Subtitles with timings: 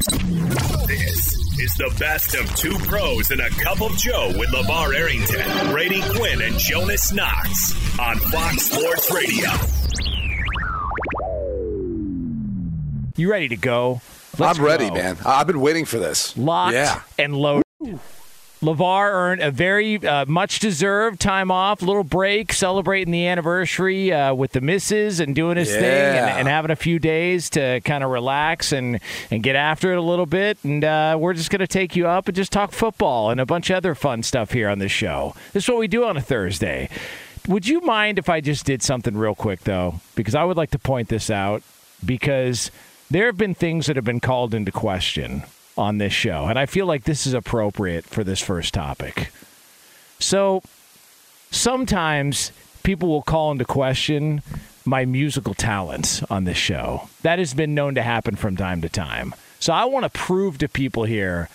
[0.00, 5.70] This is the best of two pros and a cup of Joe with LaVar Arrington,
[5.70, 9.50] Brady Quinn, and Jonas Knox on Fox Sports Radio.
[13.16, 14.00] You ready to go?
[14.38, 14.94] I'm ready, go.
[14.94, 15.18] man.
[15.26, 16.34] I've been waiting for this.
[16.34, 17.02] Locked Yeah.
[17.18, 17.64] and loaded.
[18.62, 24.34] LaVar earned a very uh, much deserved time off, little break, celebrating the anniversary uh,
[24.34, 28.04] with the misses and doing his thing and, and having a few days to kind
[28.04, 29.00] of relax and,
[29.30, 30.58] and get after it a little bit.
[30.62, 33.46] And uh, we're just going to take you up and just talk football and a
[33.46, 35.34] bunch of other fun stuff here on this show.
[35.54, 36.90] This is what we do on a Thursday.
[37.48, 40.00] Would you mind if I just did something real quick, though?
[40.14, 41.62] Because I would like to point this out
[42.04, 42.70] because
[43.10, 45.44] there have been things that have been called into question
[45.76, 49.32] on this show, and I feel like this is appropriate for this first topic.
[50.18, 50.62] So
[51.50, 54.42] sometimes people will call into question
[54.84, 57.08] my musical talents on this show.
[57.22, 59.34] That has been known to happen from time to time.
[59.58, 61.48] So I want to prove to people here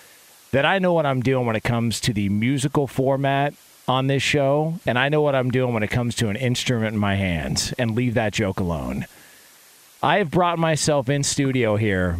[0.51, 3.53] that I know what I'm doing when it comes to the musical format
[3.87, 6.93] on this show, and I know what I'm doing when it comes to an instrument
[6.93, 9.05] in my hands, and leave that joke alone.
[10.01, 12.17] I have brought myself in studio here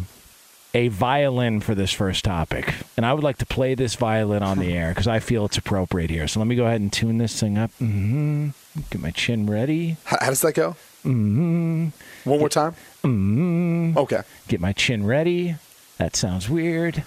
[0.76, 4.58] a violin for this first topic, and I would like to play this violin on
[4.58, 6.28] the air because I feel it's appropriate here.
[6.28, 7.70] So let me go ahead and tune this thing up.
[7.78, 8.50] hmm
[8.90, 9.96] Get my chin ready.
[10.04, 10.76] How, how does that go?
[11.02, 11.88] Mm-hmm.
[12.28, 12.72] One more time?
[13.02, 13.96] Mm-hmm.
[13.96, 14.20] Okay.
[14.48, 15.56] Get my chin ready.
[15.96, 17.04] That sounds weird.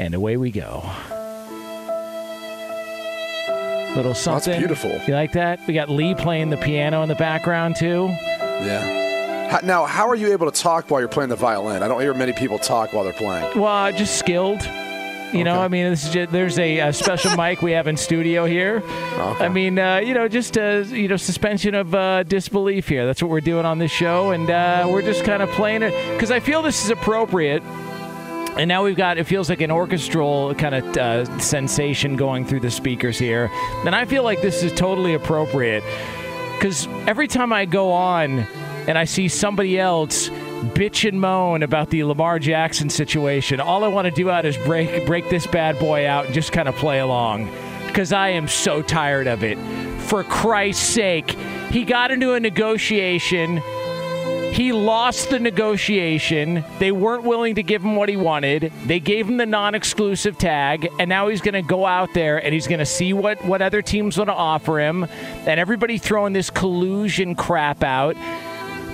[0.00, 0.90] And away we go.
[3.94, 4.50] Little something.
[4.50, 5.00] That's beautiful.
[5.06, 5.60] You like that?
[5.68, 8.08] We got Lee playing the piano in the background too.
[8.08, 9.01] Yeah.
[9.62, 11.82] Now, how are you able to talk while you're playing the violin?
[11.82, 13.58] I don't hear many people talk while they're playing.
[13.58, 14.62] Well, just skilled.
[15.32, 17.96] You know, I mean, this is just, there's a, a special mic we have in
[17.96, 18.82] studio here.
[18.84, 19.44] Okay.
[19.44, 23.06] I mean, uh, you know, just uh, you know, suspension of uh, disbelief here.
[23.06, 26.12] That's what we're doing on this show, and uh, we're just kind of playing it
[26.12, 27.62] because I feel this is appropriate.
[28.58, 32.60] And now we've got it feels like an orchestral kind of uh, sensation going through
[32.60, 33.50] the speakers here,
[33.86, 35.82] and I feel like this is totally appropriate
[36.58, 38.46] because every time I go on
[38.86, 43.88] and I see somebody else bitch and moan about the Lamar Jackson situation, all I
[43.88, 46.74] want to do out is break break this bad boy out and just kind of
[46.76, 47.50] play along
[47.86, 49.58] because I am so tired of it.
[50.02, 51.30] For Christ's sake,
[51.70, 53.62] he got into a negotiation.
[54.52, 56.62] He lost the negotiation.
[56.78, 58.70] They weren't willing to give him what he wanted.
[58.84, 62.52] They gave him the non-exclusive tag, and now he's going to go out there and
[62.52, 65.04] he's going to see what what other teams want to offer him.
[65.46, 68.16] And everybody throwing this collusion crap out.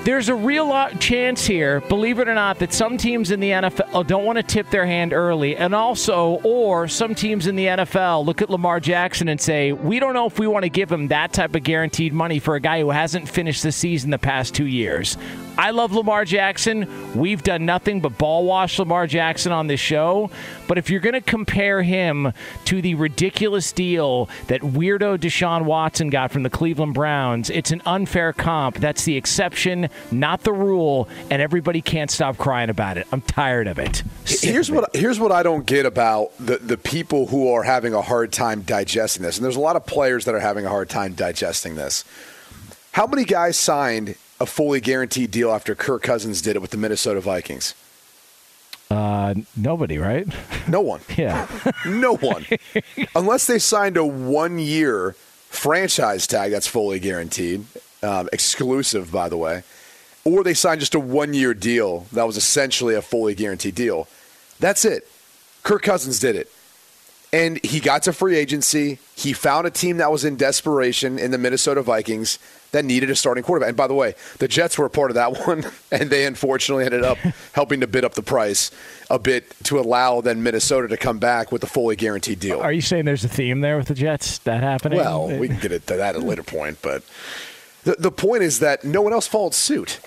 [0.08, 4.06] There's a real chance here, believe it or not, that some teams in the NFL
[4.06, 5.54] don't want to tip their hand early.
[5.54, 10.00] And also, or some teams in the NFL look at Lamar Jackson and say, we
[10.00, 12.60] don't know if we want to give him that type of guaranteed money for a
[12.60, 15.18] guy who hasn't finished the season the past two years.
[15.58, 17.18] I love Lamar Jackson.
[17.18, 20.30] We've done nothing but ball wash Lamar Jackson on this show.
[20.68, 22.32] But if you're going to compare him
[22.66, 27.82] to the ridiculous deal that weirdo Deshaun Watson got from the Cleveland Browns, it's an
[27.86, 28.76] unfair comp.
[28.76, 33.08] That's the exception, not the rule, and everybody can't stop crying about it.
[33.10, 34.04] I'm tired of it.
[34.26, 34.78] Sick Here's of it.
[34.78, 38.32] what here's what I don't get about the, the people who are having a hard
[38.32, 41.14] time digesting this, and there's a lot of players that are having a hard time
[41.14, 42.04] digesting this.
[42.92, 46.76] How many guys signed a fully guaranteed deal after Kirk Cousins did it with the
[46.76, 47.74] Minnesota Vikings?
[48.90, 50.26] Uh, nobody, right?
[50.66, 51.00] No one.
[51.16, 51.46] Yeah.
[51.84, 52.46] No one.
[53.14, 55.12] Unless they signed a one year
[55.50, 57.64] franchise tag that's fully guaranteed,
[58.02, 59.62] um, exclusive, by the way,
[60.24, 64.08] or they signed just a one year deal that was essentially a fully guaranteed deal.
[64.60, 65.08] That's it.
[65.64, 66.50] Kirk Cousins did it.
[67.32, 69.00] And he got to free agency.
[69.14, 72.38] He found a team that was in desperation in the Minnesota Vikings
[72.72, 73.68] that needed a starting quarterback.
[73.68, 76.84] And by the way, the Jets were a part of that one, and they unfortunately
[76.84, 77.18] ended up
[77.52, 78.70] helping to bid up the price
[79.10, 82.60] a bit to allow then Minnesota to come back with a fully guaranteed deal.
[82.60, 84.98] Are you saying there's a theme there with the Jets that happening?
[84.98, 87.02] Well, we can get to that at a later point, but
[87.84, 90.00] the, the point is that no one else followed suit.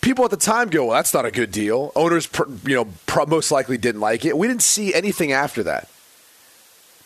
[0.00, 1.90] People at the time go, well, that's not a good deal.
[1.96, 2.86] Owners, pr- you know,
[3.26, 4.36] most likely didn't like it.
[4.36, 5.88] We didn't see anything after that.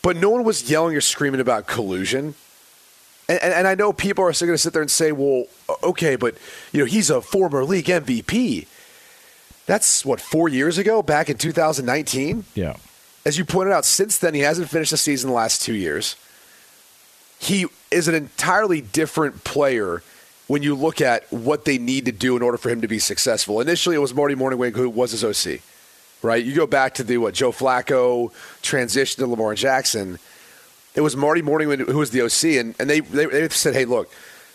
[0.03, 2.35] But no one was yelling or screaming about collusion.
[3.31, 5.45] And, and, and I know people are still going to sit there and say, well,
[5.81, 6.35] okay, but
[6.73, 8.67] you know, he's a former league MVP.
[9.65, 12.43] That's what four years ago, back in 2019.
[12.55, 12.75] yeah.
[13.23, 16.15] As you pointed out, since then he hasn't finished the season the last two years.
[17.39, 20.01] He is an entirely different player
[20.47, 22.99] when you look at what they need to do in order for him to be
[22.99, 23.61] successful.
[23.61, 25.61] Initially, it was Marty Mornhinweg who was his OC,
[26.21, 26.43] right?
[26.43, 30.19] You go back to the what Joe Flacco transition to Lamar Jackson.
[30.93, 33.85] It was Marty Mornhinweg who was the OC, and, and they, they they said, "Hey,
[33.85, 34.11] look,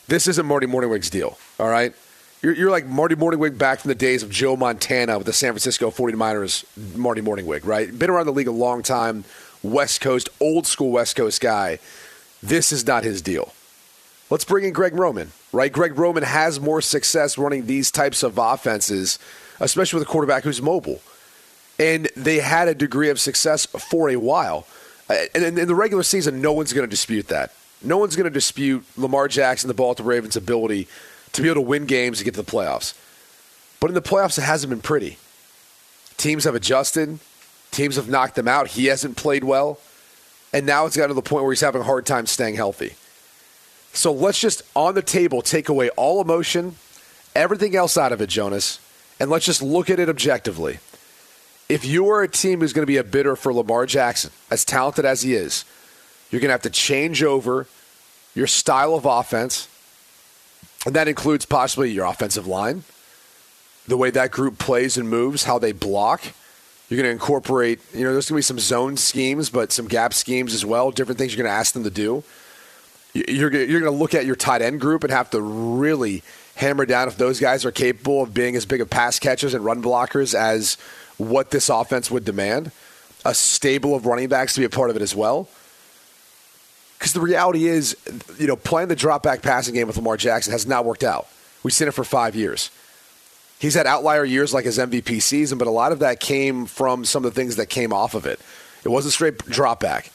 [0.09, 1.39] this isn't Marty Mornhinweg's deal.
[1.59, 1.95] All right,
[2.43, 5.53] you're, you're like Marty Mornhinweg back from the days of Joe Montana with the San
[5.53, 6.65] Francisco 49ers.
[6.97, 7.97] Marty Mornhinweg, right?
[7.99, 9.25] Been around the league a long time,
[9.63, 11.79] West Coast, old school West Coast guy.
[12.43, 13.53] This is not his deal.
[14.29, 15.73] Let's bring in Greg Roman, right?
[15.73, 19.19] Greg Roman has more success running these types of offenses,
[19.61, 21.01] especially with a quarterback who's mobile.
[21.79, 24.67] And they had a degree of success for a while.
[25.09, 27.53] And in in the regular season, no one's going to dispute that.
[27.83, 30.89] No one's going to dispute Lamar Jackson, the Baltimore Ravens' ability
[31.33, 32.95] to be able to win games and get to the playoffs.
[33.81, 35.19] But in the playoffs, it hasn't been pretty.
[36.17, 37.19] Teams have adjusted,
[37.71, 38.69] teams have knocked them out.
[38.69, 39.79] He hasn't played well.
[40.53, 42.95] And now it's gotten to the point where he's having a hard time staying healthy.
[43.93, 46.77] So let's just, on the table, take away all emotion,
[47.35, 48.81] everything else out of it, Jonas,
[49.21, 50.79] and let's just look at it objectively.
[51.69, 54.65] If you are a team who's going to be a bidder for Lamar Jackson, as
[54.65, 55.65] talented as he is,
[56.31, 57.67] you're going to have to change over
[58.35, 59.69] your style of offense,
[60.85, 62.85] and that includes possibly your offensive line,
[63.89, 66.23] the way that group plays and moves, how they block.
[66.89, 69.89] You're going to incorporate, you know, there's going to be some zone schemes, but some
[69.89, 72.23] gap schemes as well, different things you're going to ask them to do.
[73.13, 76.23] You're going you're going to look at your tight end group and have to really
[76.57, 79.65] hammer down if those guys are capable of being as big of pass catchers and
[79.65, 80.77] run blockers as
[81.19, 82.73] what this offense would demand.
[83.25, 85.49] A stable of running backs to be a part of it as well.
[86.99, 87.97] Because the reality is,
[88.39, 91.27] you know, playing the drop back passing game with Lamar Jackson has not worked out.
[91.63, 92.71] We've seen it for five years.
[93.59, 97.05] He's had outlier years like his MVP season, but a lot of that came from
[97.05, 98.41] some of the things that came off of it.
[98.85, 100.11] It wasn't straight drop back.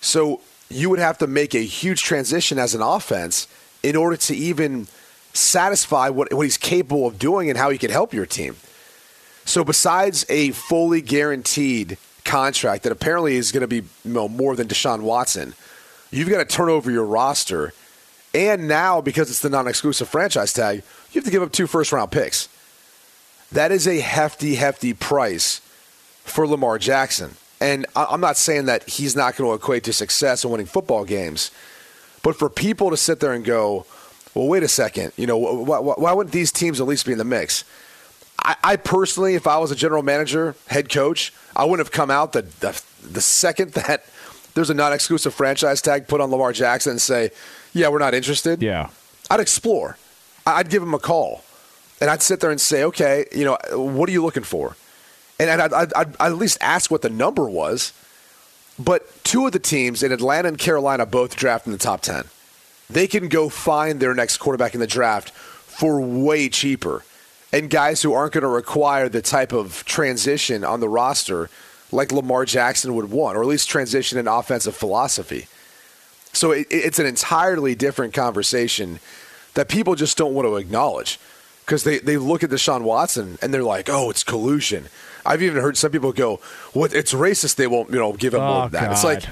[0.00, 3.48] So you would have to make a huge transition as an offense
[3.82, 4.86] in order to even
[5.32, 8.56] satisfy what, what he's capable of doing and how he can help your team.
[9.50, 14.54] So besides a fully guaranteed contract that apparently is going to be you know, more
[14.54, 15.54] than Deshaun Watson,
[16.12, 17.72] you've got to turn over your roster.
[18.32, 21.66] And now, because it's the non exclusive franchise tag, you have to give up two
[21.66, 22.48] first round picks.
[23.50, 25.60] That is a hefty, hefty price
[26.22, 27.32] for Lamar Jackson.
[27.60, 31.04] And I'm not saying that he's not going to equate to success in winning football
[31.04, 31.50] games,
[32.22, 33.84] but for people to sit there and go,
[34.32, 37.10] well, wait a second, you know, why, why, why wouldn't these teams at least be
[37.10, 37.64] in the mix?
[38.42, 42.10] I, I personally, if I was a general manager, head coach, I wouldn't have come
[42.10, 44.04] out the, the, the second that
[44.54, 47.30] there's a non exclusive franchise tag put on Lamar Jackson and say,
[47.72, 48.62] yeah, we're not interested.
[48.62, 48.90] Yeah.
[49.30, 49.96] I'd explore.
[50.46, 51.44] I'd give him a call,
[52.00, 54.76] and I'd sit there and say, okay, you know, what are you looking for?
[55.38, 57.92] And I'd, I'd, I'd, I'd at least ask what the number was.
[58.78, 62.24] But two of the teams in Atlanta and Carolina both draft in the top ten.
[62.88, 67.04] They can go find their next quarterback in the draft for way cheaper,
[67.52, 71.48] and guys who aren't going to require the type of transition on the roster
[71.92, 75.46] like Lamar Jackson would want, or at least transition in offensive philosophy.
[76.32, 79.00] So it, it's an entirely different conversation
[79.54, 81.18] that people just don't want to acknowledge
[81.66, 84.86] because they, they look at Deshaun Watson and they're like, oh, it's collusion.
[85.26, 86.36] I've even heard some people go,
[86.72, 86.94] "What?
[86.94, 87.56] It's racist.
[87.56, 89.24] They won't, you know, give him more Oh, than that." It's like,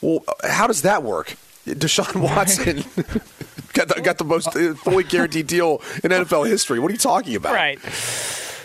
[0.00, 1.34] well, how does that work?
[1.66, 2.78] Deshaun Watson
[3.72, 6.78] got the, got the most uh, fully guaranteed deal in NFL history.
[6.78, 7.54] What are you talking about?
[7.54, 7.78] Right.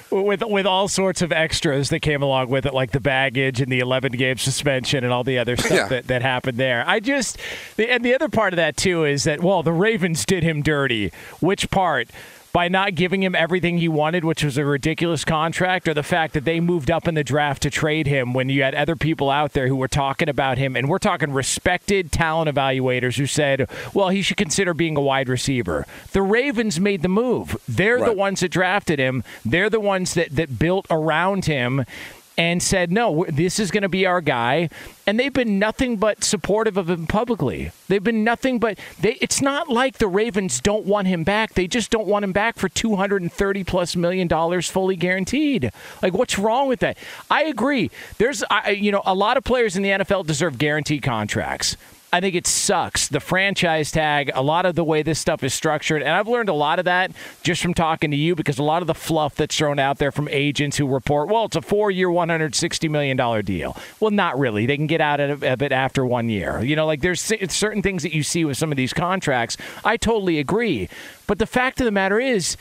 [0.09, 3.69] With with all sorts of extras that came along with it, like the baggage and
[3.69, 5.87] the 11 game suspension and all the other stuff Yeah.
[5.89, 6.85] that, that happened there.
[6.87, 7.37] I just,
[7.75, 10.61] the, and the other part of that too is that, well, the Ravens did him
[10.61, 11.11] dirty.
[11.41, 12.07] Which part?
[12.57, 16.33] By not giving him everything he wanted, which was a ridiculous contract, or the fact
[16.33, 19.29] that they moved up in the draft to trade him when you had other people
[19.29, 23.69] out there who were talking about him, and we're talking respected talent evaluators who said,
[23.93, 25.85] well, he should consider being a wide receiver.
[26.13, 27.55] The Ravens made the move.
[27.67, 29.23] They're the ones that drafted him.
[29.45, 31.85] They're the ones that, that built around him.
[32.37, 34.69] And said, no, this is going to be our guy.
[35.07, 37.71] And they've been nothing but supportive of him publicly.
[37.87, 39.13] They've been nothing but they.
[39.13, 41.53] It's not like the Ravens don't want him back.
[41.53, 44.95] They just don't want him back for two hundred and thirty plus million dollars fully
[44.95, 45.71] guaranteed.
[46.01, 46.97] Like, what's wrong with that?
[47.31, 47.89] I agree.
[48.17, 51.77] There's, I, you know, a lot of players in the NFL deserve guaranteed contracts.
[52.17, 53.09] I think it sucks.
[53.09, 56.49] The franchise tag, a lot of the way this stuff is structured, and I've learned
[56.49, 57.11] a lot of that
[57.43, 60.11] just from talking to you because a lot of the fluff that's thrown out there
[60.11, 63.77] from agents who report, well, it's a four year, $160 million deal.
[63.99, 64.65] Well, not really.
[64.65, 66.59] They can get out of it after one year.
[66.63, 69.55] You know, like there's certain things that you see with some of these contracts.
[69.85, 70.89] I totally agree.
[71.27, 72.57] But the fact of the matter is,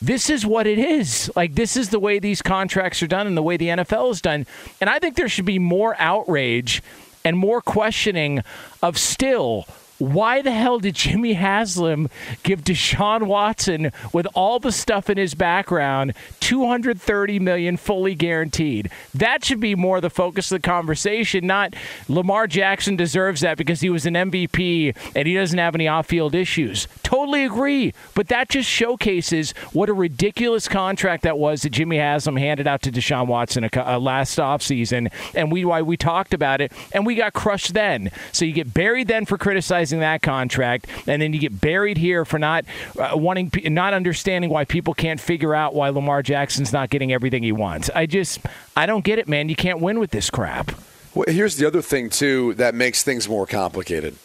[0.00, 1.30] this is what it is.
[1.36, 4.22] Like, this is the way these contracts are done and the way the NFL is
[4.22, 4.46] done.
[4.80, 6.82] And I think there should be more outrage
[7.24, 8.42] and more questioning
[8.82, 9.66] of still
[9.98, 12.08] why the hell did Jimmy Haslam
[12.42, 18.90] give Deshaun Watson, with all the stuff in his background, 230 million fully guaranteed?
[19.14, 21.46] That should be more the focus of the conversation.
[21.46, 21.74] Not
[22.08, 26.34] Lamar Jackson deserves that because he was an MVP and he doesn't have any off-field
[26.34, 26.88] issues.
[27.02, 32.36] Totally agree, but that just showcases what a ridiculous contract that was that Jimmy Haslam
[32.36, 36.34] handed out to Deshaun Watson a, a uh, last offseason, and we why we talked
[36.34, 38.10] about it, and we got crushed then.
[38.32, 42.24] So you get buried then for criticizing that contract, and then you get buried here
[42.24, 42.64] for not
[42.98, 47.42] uh, wanting, not understanding why people can't figure out why Lamar Jackson's not getting everything
[47.42, 47.90] he wants.
[47.94, 48.40] I just,
[48.76, 49.48] I don't get it, man.
[49.48, 50.72] You can't win with this crap.
[51.14, 54.16] Well, here's the other thing too that makes things more complicated.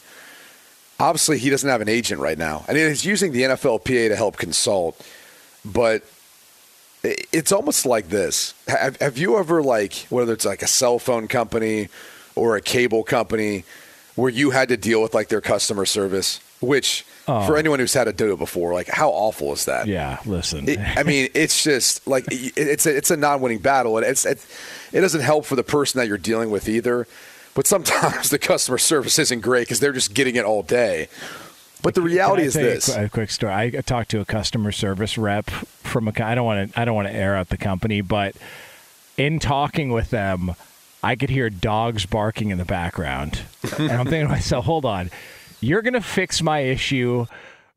[0.99, 4.37] Obviously, he doesn't have an agent right now, and he's using the NFLPA to help
[4.37, 5.05] consult.
[5.63, 6.03] But
[7.03, 11.27] it's almost like this: have, have you ever like whether it's like a cell phone
[11.27, 11.89] company
[12.35, 13.63] or a cable company?
[14.19, 17.45] Where you had to deal with like their customer service, which oh.
[17.45, 19.87] for anyone who's had to do it before, like how awful is that?
[19.87, 20.67] Yeah, listen.
[20.67, 24.45] It, I mean, it's just like it's a, it's a non-winning battle, and it's it,
[24.91, 27.07] it doesn't help for the person that you're dealing with either.
[27.55, 31.07] But sometimes the customer service isn't great because they're just getting it all day.
[31.81, 33.53] But the reality is this: a, quick story.
[33.53, 36.13] I talked to a customer service rep from a.
[36.23, 36.79] I don't want to.
[36.79, 38.35] I don't want to air out the company, but
[39.17, 40.55] in talking with them,
[41.01, 43.41] I could hear dogs barking in the background.
[43.77, 45.09] and I'm thinking to myself, hold on,
[45.61, 47.25] you're going to fix my issue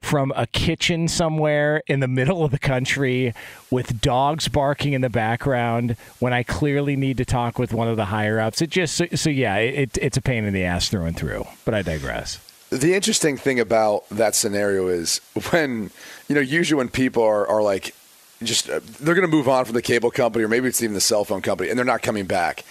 [0.00, 3.32] from a kitchen somewhere in the middle of the country
[3.70, 7.96] with dogs barking in the background when I clearly need to talk with one of
[7.96, 8.60] the higher ups.
[8.60, 11.46] It just so, so yeah, it, it's a pain in the ass through and through.
[11.64, 12.40] But I digress.
[12.70, 15.90] The interesting thing about that scenario is when
[16.28, 17.94] you know usually when people are are like
[18.42, 20.94] just uh, they're going to move on from the cable company or maybe it's even
[20.94, 22.64] the cell phone company and they're not coming back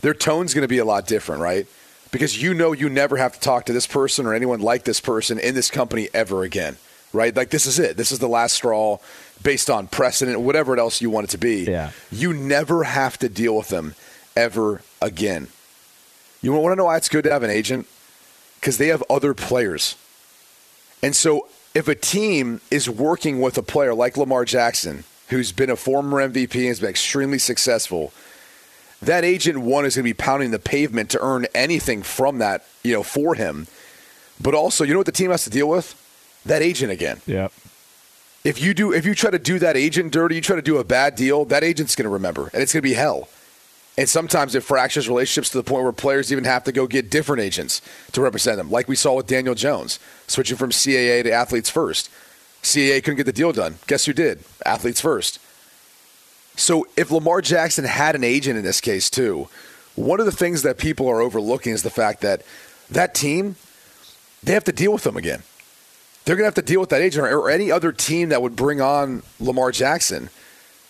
[0.00, 1.66] their tone's going to be a lot different, right?
[2.10, 5.00] Because you know you never have to talk to this person or anyone like this
[5.00, 6.76] person in this company ever again,
[7.12, 7.34] right?
[7.34, 7.96] Like this is it.
[7.96, 8.98] This is the last straw
[9.42, 11.64] based on precedent, whatever else you want it to be.
[11.64, 11.92] Yeah.
[12.10, 13.94] You never have to deal with them
[14.36, 15.48] ever again.
[16.42, 17.86] You want to know why it's good to have an agent?
[18.58, 19.96] Because they have other players.
[21.02, 25.70] And so if a team is working with a player like Lamar Jackson, who's been
[25.70, 28.12] a former MVP and has been extremely successful–
[29.02, 32.66] that agent one is going to be pounding the pavement to earn anything from that,
[32.82, 33.66] you know, for him.
[34.40, 35.96] But also, you know what the team has to deal with?
[36.46, 37.20] That agent again.
[37.26, 37.48] Yeah.
[38.42, 40.78] If you do, if you try to do that agent dirty, you try to do
[40.78, 43.28] a bad deal, that agent's going to remember, and it's going to be hell.
[43.98, 47.10] And sometimes it fractures relationships to the point where players even have to go get
[47.10, 51.32] different agents to represent them, like we saw with Daniel Jones, switching from CAA to
[51.32, 52.08] Athletes First.
[52.62, 53.78] CAA couldn't get the deal done.
[53.86, 54.42] Guess who did?
[54.64, 55.38] Athletes First.
[56.60, 59.48] So if Lamar Jackson had an agent in this case too,
[59.94, 62.42] one of the things that people are overlooking is the fact that
[62.90, 63.56] that team
[64.42, 65.42] they have to deal with them again.
[66.24, 68.56] They're going to have to deal with that agent or any other team that would
[68.56, 70.30] bring on Lamar Jackson.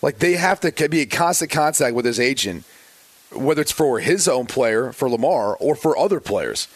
[0.02, 2.64] Like they have to be in constant contact with his agent,
[3.32, 6.68] whether it's for his own player, for Lamar, or for other players.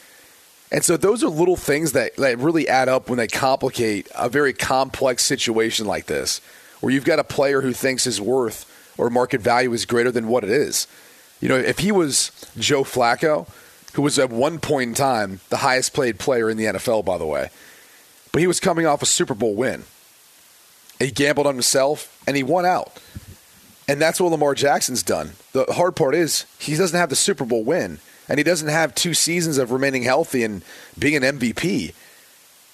[0.71, 4.29] And so those are little things that, that really add up when they complicate a
[4.29, 6.41] very complex situation like this,
[6.81, 10.29] where you've got a player who thinks is worth or market value is greater than
[10.29, 10.87] what it is.
[11.41, 13.49] You know, if he was Joe Flacco,
[13.95, 17.19] who was at one point in time the highest played player in the NFL, by
[17.19, 17.51] the way,
[18.33, 19.85] but he was coming off a Super Bowl win.
[20.99, 22.99] He gambled on himself and he won out.
[23.87, 25.33] And that's what Lamar Jackson's done.
[25.53, 27.99] The hard part is he doesn't have the Super Bowl win,
[28.29, 30.63] and he doesn't have two seasons of remaining healthy and
[30.99, 31.93] being an MVP.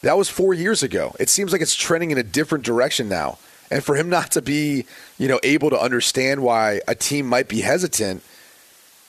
[0.02, 1.14] That was four years ago.
[1.18, 3.38] It seems like it's trending in a different direction now.
[3.70, 4.84] And for him not to be,
[5.18, 8.22] you know, able to understand why a team might be hesitant,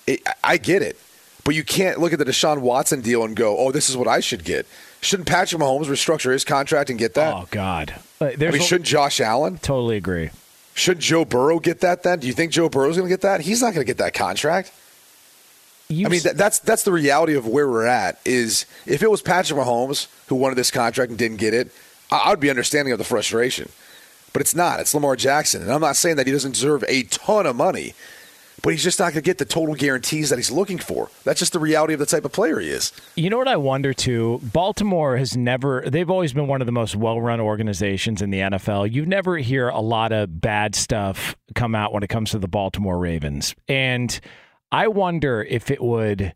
[0.05, 0.99] it, I get it.
[1.43, 4.07] But you can't look at the Deshaun Watson deal and go, "Oh, this is what
[4.07, 4.67] I should get."
[5.01, 7.33] Shouldn't Patrick Mahomes restructure his contract and get that?
[7.33, 9.57] Oh God, uh, I mean, shouldn't Josh Allen?
[9.57, 10.29] Totally agree.
[10.73, 12.19] Should Joe Burrow get that then?
[12.19, 13.41] Do you think Joe Burrow's going to get that?
[13.41, 14.71] He's not going to get that contract.
[15.89, 18.19] You I mean, that, that's that's the reality of where we're at.
[18.23, 21.71] Is if it was Patrick Mahomes who wanted this contract and didn't get it,
[22.11, 23.69] I, I would be understanding of the frustration.
[24.33, 24.79] But it's not.
[24.79, 27.93] It's Lamar Jackson, and I'm not saying that he doesn't deserve a ton of money,
[28.61, 31.09] but he's just not going to get the total guarantees that he's looking for.
[31.23, 32.93] That's just the reality of the type of player he is.
[33.15, 34.39] You know what I wonder too?
[34.43, 38.39] Baltimore has never, they've always been one of the most well run organizations in the
[38.39, 38.91] NFL.
[38.91, 42.47] You never hear a lot of bad stuff come out when it comes to the
[42.47, 43.55] Baltimore Ravens.
[43.67, 44.17] And
[44.71, 46.33] I wonder if it would,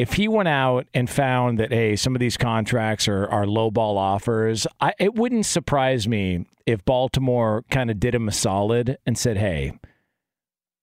[0.00, 3.70] if he went out and found that, hey, some of these contracts are, are low
[3.70, 8.96] ball offers, I, it wouldn't surprise me if Baltimore kind of did him a solid
[9.04, 9.78] and said, hey,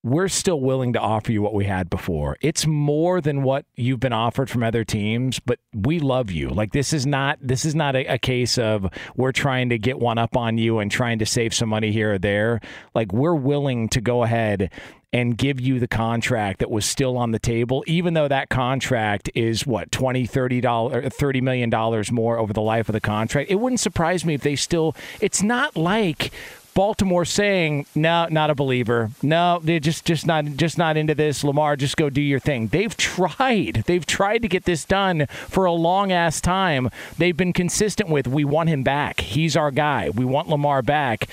[0.04, 2.38] we're still willing to offer you what we had before.
[2.42, 6.50] It's more than what you've been offered from other teams, but we love you.
[6.50, 10.00] Like this is not this is not a, a, case of we're trying to get
[10.00, 12.62] one up on you and trying to save some money here or there.
[12.94, 14.72] Like we're willing to go ahead
[15.14, 19.30] and give you the contract that was still on the table, even though that contract
[19.34, 23.50] is what, 20, 30 dollars thirty million dollars more over the life of the contract.
[23.50, 26.32] It wouldn't surprise me if they still it's not like
[26.78, 29.10] Baltimore saying, "No, not a believer.
[29.24, 31.44] No, they're just just not just not into this.
[31.44, 33.84] Lamar, just go do your thing." They've tried.
[33.88, 36.92] They've tried to get this done for a long ass time.
[37.18, 39.22] They've been consistent with, "We want him back.
[39.22, 40.12] He's our guy.
[40.12, 41.28] We want Lamar back."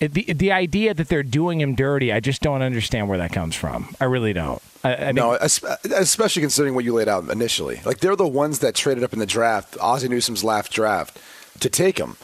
[0.00, 3.56] The the idea that they're doing him dirty, I just don't understand where that comes
[3.56, 3.94] from.
[4.00, 4.62] I really don't.
[4.84, 7.80] I, I mean, no, especially considering what you laid out initially.
[7.84, 11.20] Like they're the ones that traded up in the draft, Ozzie Newsome's last draft,
[11.60, 12.16] to take him.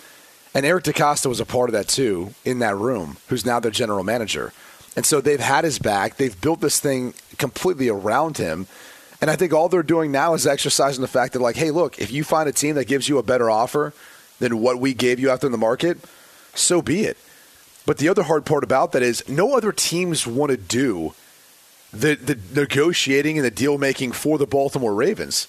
[0.54, 3.72] And Eric DeCosta was a part of that too in that room, who's now their
[3.72, 4.52] general manager.
[4.94, 6.16] And so they've had his back.
[6.16, 8.68] They've built this thing completely around him.
[9.20, 11.98] And I think all they're doing now is exercising the fact that, like, hey, look,
[11.98, 13.92] if you find a team that gives you a better offer
[14.38, 15.98] than what we gave you out there in the market,
[16.54, 17.16] so be it.
[17.86, 21.14] But the other hard part about that is no other teams want to do
[21.92, 25.48] the, the negotiating and the deal making for the Baltimore Ravens.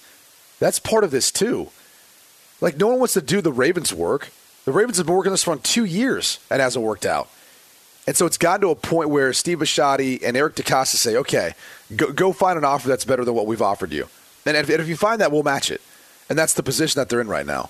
[0.59, 1.69] That's part of this too.
[2.61, 4.31] Like, no one wants to do the Ravens' work.
[4.65, 7.29] The Ravens have been working this for two years and hasn't worked out.
[8.07, 11.53] And so it's gotten to a point where Steve Bisciotti and Eric DeCosta say, okay,
[11.95, 14.07] go, go find an offer that's better than what we've offered you.
[14.45, 15.81] And if, and if you find that, we'll match it.
[16.29, 17.69] And that's the position that they're in right now.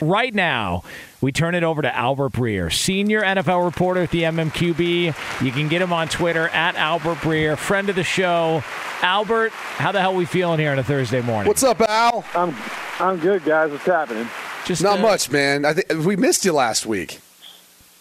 [0.00, 0.82] Right now,
[1.20, 5.42] we turn it over to Albert Breer, senior NFL reporter at the MMQB.
[5.44, 8.62] You can get him on Twitter at Albert Breer, friend of the show.
[9.02, 11.48] Albert, how the hell we feeling here on a Thursday morning?
[11.48, 12.24] What's up, Al?
[12.34, 12.54] I'm
[13.00, 13.70] I'm good, guys.
[13.70, 14.28] What's happening?
[14.64, 15.64] Just Not uh, much, man.
[15.64, 17.20] I think we missed you last week.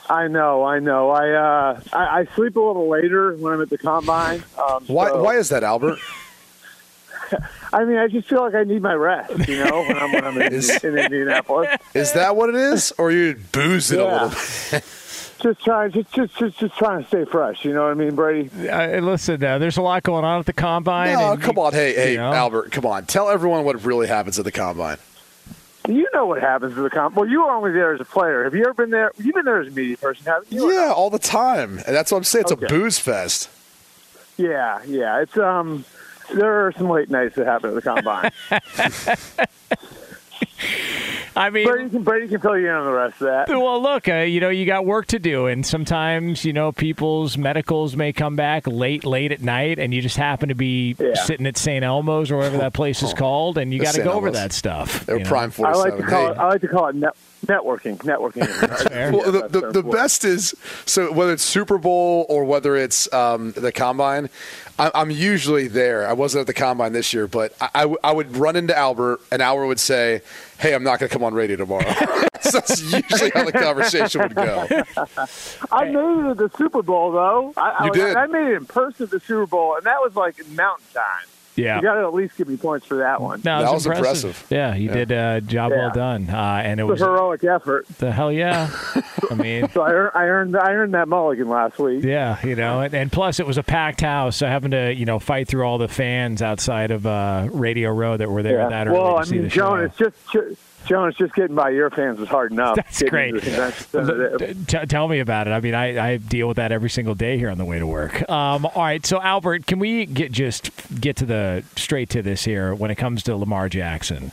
[0.09, 1.09] I know, I know.
[1.11, 4.43] I uh, I, I sleep a little later when I'm at the combine.
[4.57, 5.07] Um, Why?
[5.09, 5.99] so- Why is that, Albert?
[7.73, 9.47] I mean, I just feel like I need my rest.
[9.47, 12.91] You know, when I'm when I'm in, Is- in Indianapolis, Is that what it is,
[12.97, 14.23] or you boozing a Yeah.
[14.25, 14.29] little?
[14.29, 14.83] bit?
[15.39, 17.63] just trying, just just just just trying to stay fresh.
[17.65, 18.49] You know what I mean, Brady?
[18.69, 21.13] Uh, listen, uh, there's a lot going on at the combine.
[21.13, 22.33] No, and- come on, hey, hey, know.
[22.33, 23.05] Albert, come on.
[23.05, 24.97] Tell everyone what really happens at the combine.
[25.87, 27.15] You know what happens to the comp?
[27.15, 28.43] Well, you were only there as a player.
[28.43, 29.13] Have you ever been there?
[29.17, 30.69] You've been there as a media person, haven't you?
[30.69, 31.77] Yeah, all the time.
[31.87, 32.41] And that's what I'm saying.
[32.43, 32.65] It's Okay.
[32.65, 33.49] a booze fest.
[34.37, 35.21] Yeah, yeah.
[35.21, 35.85] It's um,
[36.33, 38.31] there are some late nights that happen at the combine.
[41.35, 43.47] I mean, Brady can Brady can fill you in on the rest of that.
[43.47, 47.37] Well, look, uh, you know, you got work to do, and sometimes, you know, people's
[47.37, 51.13] medicals may come back late, late at night, and you just happen to be Yeah.
[51.13, 51.85] sitting at St.
[51.85, 54.05] Elmo's or whatever that place is called, and you got to St.
[54.05, 55.05] go over that stuff.
[55.05, 55.29] They're you know?
[55.29, 56.31] prime I like to call Hey.
[56.31, 56.37] it.
[56.39, 57.97] I like to call it net, networking.
[57.99, 58.47] Networking.
[58.89, 59.11] fair.
[59.11, 60.55] Well, the, That's the, the best is
[60.87, 66.07] so whether it's Super Bowl or whether it's um, the combine, I, I'm usually there.
[66.07, 68.77] I wasn't at the combine this year, but I, I w- I would run into
[68.77, 70.21] Albert, and Albert would say,
[70.59, 71.83] "Hey, I'm not going to come on radio tomorrow."
[72.41, 74.67] so that's usually how the conversation would go.
[75.71, 77.53] I made it at the Super Bowl though.
[77.57, 78.15] I, I, You was- did.
[78.15, 81.03] I made it in person at the Super Bowl, and that was like mountain time.
[81.57, 81.77] Yeah.
[81.77, 83.41] You got to at least give me points for that one.
[83.43, 84.29] No, That was was impressive.
[84.29, 84.47] impressive.
[84.51, 87.43] Yeah, you did a job well done, uh, and it It was was a heroic
[87.43, 87.87] effort.
[87.97, 88.69] the hell yeah.
[89.31, 92.03] I mean, So I earned, I earned I earned that mulligan last week.
[92.03, 95.05] Yeah, you know, and, and plus it was a packed house, so having to you
[95.05, 98.87] know fight through all the fans outside of uh, Radio Row that were there that
[98.87, 100.11] early well, to I see mean, the Jonas, show.
[100.31, 102.75] just Jonas, just getting by your fans is hard enough.
[102.75, 103.41] That's Getting great.
[103.43, 105.51] the T- tell me about it.
[105.51, 107.87] I mean, I, I deal with that every single day here on the way to
[107.87, 108.27] work.
[108.29, 112.43] Um, all right, so Albert, can we get just get to the straight to this
[112.45, 114.31] here when it comes to Lamar Jackson?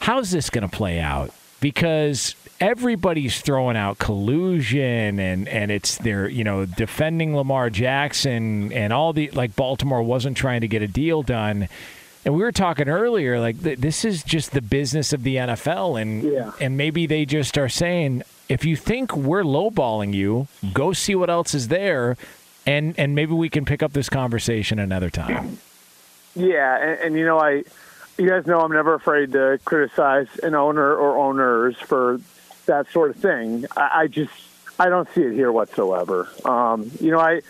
[0.00, 1.30] How's this going to play out?
[1.60, 8.92] Because everybody's throwing out collusion and and it's they're you know defending Lamar Jackson and
[8.92, 11.68] all the like Baltimore wasn't trying to get a deal done.
[12.26, 15.94] And we were talking earlier, like th- this is just the business of the NFL,
[16.02, 16.50] and Yeah.
[16.60, 21.30] and maybe they just are saying, if you think we're lowballing you, go see what
[21.30, 22.16] else is there,
[22.66, 25.58] and and maybe we can pick up this conversation another time.
[26.34, 27.62] Yeah, and, and you know, I,
[28.18, 32.20] you guys know I'm never afraid to criticize an owner or owners for
[32.66, 33.66] that sort of thing.
[33.76, 34.32] I, I just,
[34.80, 36.28] I don't see it here whatsoever.
[36.44, 37.42] Um, you know, I,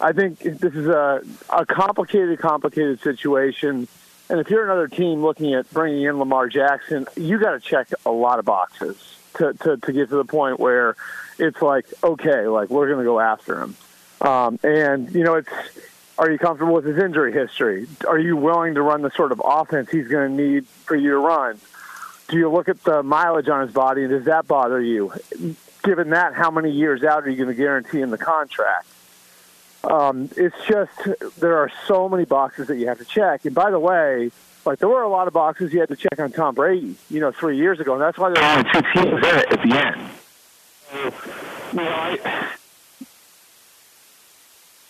[0.00, 3.86] I think this is a a complicated, complicated situation.
[4.28, 7.88] And if you're another team looking at bringing in Lamar Jackson, you got to check
[8.04, 8.96] a lot of boxes
[9.34, 10.96] to, to, to get to the point where
[11.38, 13.76] it's like, okay, like we're going to go after him.
[14.20, 15.52] Um, and, you know, it's,
[16.18, 17.86] are you comfortable with his injury history?
[18.08, 21.10] Are you willing to run the sort of offense he's going to need for you
[21.10, 21.60] to run?
[22.28, 25.12] Do you look at the mileage on his body and does that bother you?
[25.84, 28.88] Given that, how many years out are you going to guarantee in the contract?
[29.90, 30.92] Um, it's just
[31.38, 33.44] there are so many boxes that you have to check.
[33.44, 34.30] And by the way,
[34.64, 37.20] like there were a lot of boxes you had to check on Tom Brady, you
[37.20, 39.86] know, three years ago, and that's why there were only two teams there at the
[39.86, 40.10] end.
[40.90, 40.98] So,
[41.72, 42.48] you know, I,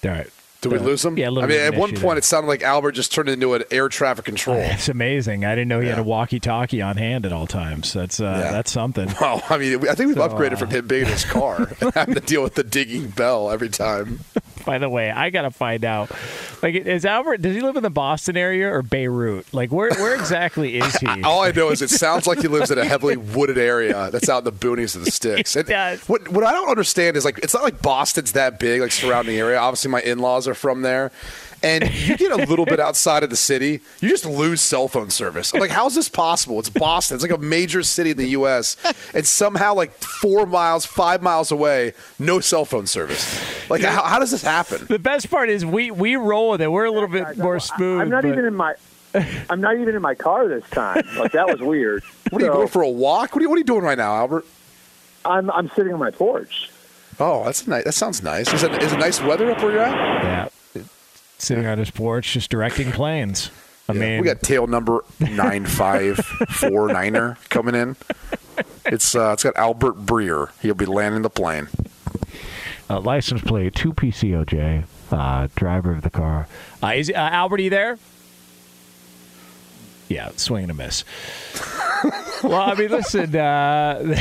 [0.05, 0.31] All right.
[0.63, 1.17] Did we lose him?
[1.17, 2.17] yeah, a little I mean, bit at one point, there.
[2.19, 4.57] it sounded like Albert just turned into an air traffic control.
[4.61, 5.45] It's amazing.
[5.45, 7.93] I didn't know he had a walkie-talkie on hand at all times.
[7.93, 8.53] That's uh, Yeah.
[8.53, 9.09] that's something.
[9.21, 11.71] Well, I mean, I think we've So, upgraded uh, from him being in his car
[11.81, 14.21] and having to deal with the digging bell every time.
[14.67, 16.11] By the way, I gotta find out.
[16.61, 17.41] Like, is Albert?
[17.41, 19.47] Does he live in the Boston area or Beirut?
[19.55, 21.07] Like, where where exactly is he?
[21.25, 24.29] All I know is it sounds like he lives in a heavily wooded area that's
[24.29, 25.57] out in the boonies of the sticks.
[25.57, 26.01] It does.
[26.09, 29.37] What what I don't understand is like it's not like Boston's that big, like surrounding
[29.37, 29.57] area.
[29.59, 31.13] Obviously, my in laws are from there.
[31.67, 35.11] And you get a little bit outside of the city, you just lose cell phone
[35.11, 35.53] service.
[35.53, 36.59] I'm like, how is this possible?
[36.61, 37.17] It's Boston.
[37.17, 38.77] It's like a major city in the U.S.
[39.15, 43.41] And somehow, like four miles, five miles away, no cell phone service.
[43.69, 44.87] Like, how, how does this happen?
[44.87, 46.71] The best part is we we roll with it.
[46.71, 48.01] We're a little bit Guys, more I'm- smooth.
[48.03, 48.75] I'm not but- even in my.
[49.49, 51.03] I'm not even in my car this time.
[51.17, 52.03] Like that was weird.
[52.31, 53.35] What are you going for a walk?
[53.35, 54.45] What are you, what are you doing right now, Albert?
[55.25, 56.71] I'm I'm sitting on my porch.
[57.19, 57.85] Oh, that's nice.
[57.85, 58.53] That sounds nice.
[58.53, 59.95] Is it, is it nice weather up where you're at?
[60.25, 60.49] Yeah.
[61.39, 63.51] Sitting on his porch, just directing planes.
[63.89, 67.97] I Yeah, mean, we got tail number nine five four niner coming in.
[68.87, 70.51] It's uh, it's got Albert Breer.
[70.63, 71.69] He'll be landing the plane.
[72.89, 76.49] uh, license plate two PCOJ, uh, driver of the car.
[76.83, 77.61] Uh, is uh, Albert?
[77.61, 77.99] Are you there?
[80.09, 81.05] Yeah, swing and a miss.
[82.45, 84.17] well, I mean, listen, uh,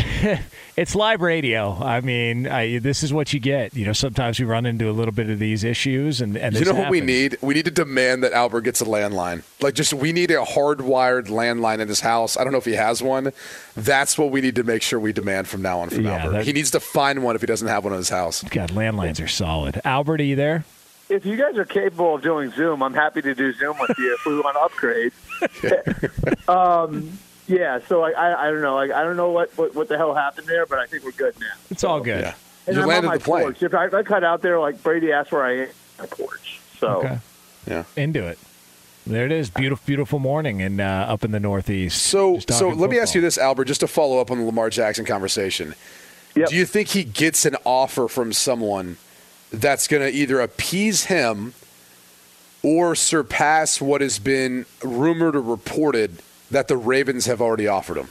[0.78, 1.72] it's live radio.
[1.80, 3.76] I mean, I, this is what you get.
[3.76, 6.66] You know, sometimes we run into a little bit of these issues, and, and You
[6.66, 7.38] know what we need?
[7.42, 9.44] We need to demand that Albert gets a landline.
[9.62, 12.36] Like, just we need a hardwired landline in his house.
[12.38, 13.32] I don't know if he has one.
[13.76, 16.32] That's what we need to make sure we demand from now on from Yeah, Albert.
[16.32, 18.42] that- He needs to find one if he doesn't have one in his house.
[18.44, 19.82] God, landlines are solid.
[19.86, 20.66] Albert, are you there?
[21.08, 24.16] If you guys are capable of doing Zoom, I'm happy to do Zoom with you
[24.16, 25.12] if we want to upgrade.
[26.48, 27.18] um,
[27.48, 27.80] yeah.
[27.88, 28.76] So I, I I don't know.
[28.76, 31.12] Like I don't know what, what what the hell happened there, but I think we're
[31.12, 31.54] good now.
[31.70, 32.22] It's all good.
[32.22, 32.34] Yeah.
[32.68, 33.44] And you I'm landed on my the plane.
[33.44, 33.64] porch.
[33.64, 35.70] If I, if I cut out there, like Brady asked where I am,
[36.00, 36.60] my porch.
[36.80, 37.18] So Okay.
[37.68, 37.84] Yeah.
[37.96, 38.40] Into it.
[39.08, 39.52] There it is.
[39.52, 42.02] Beautiful, beautiful morning and uh, up in the Northeast.
[42.02, 44.44] So, so talking let me ask you this, Albert, just to follow up on the
[44.44, 45.76] Lamar Jackson conversation.
[46.36, 46.50] Yep.
[46.50, 48.98] Do you think he gets an offer from someone
[49.52, 51.54] that's going to either appease him
[52.66, 56.18] or surpass what has been rumored or reported
[56.50, 58.08] that the Ravens have already offered him?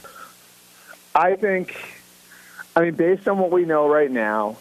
[1.13, 1.75] I think,
[2.73, 4.55] I mean, based on what we know right now,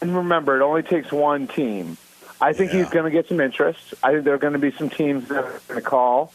[0.00, 1.96] and remember, it only takes one team.
[2.40, 3.94] I think he's going to get some interest.
[4.02, 6.32] I think there are going to be some teams that are going to call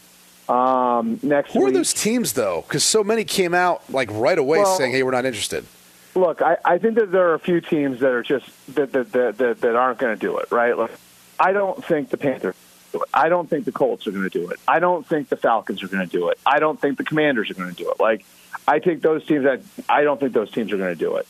[0.48, 1.62] um, next year.
[1.62, 2.62] Who are those teams, though?
[2.66, 5.66] Because so many came out like right away Well- saying, "Hey, we're not interested."
[6.14, 9.12] Look, I, I think that there are a few teams that are just that that
[9.12, 10.50] that, that, that aren't going to do it.
[10.50, 10.76] Right?
[10.76, 10.92] Like,
[11.38, 12.54] I don't think the Panthers.
[12.92, 13.08] do it.
[13.12, 14.58] I don't think the Colts are going to do it.
[14.66, 16.38] I don't think the Falcons are going to do it.
[16.46, 18.00] I don't think the Commanders are going to do it.
[18.00, 18.24] Like,
[18.66, 21.26] I think those teams that I don't think those teams are going to do it.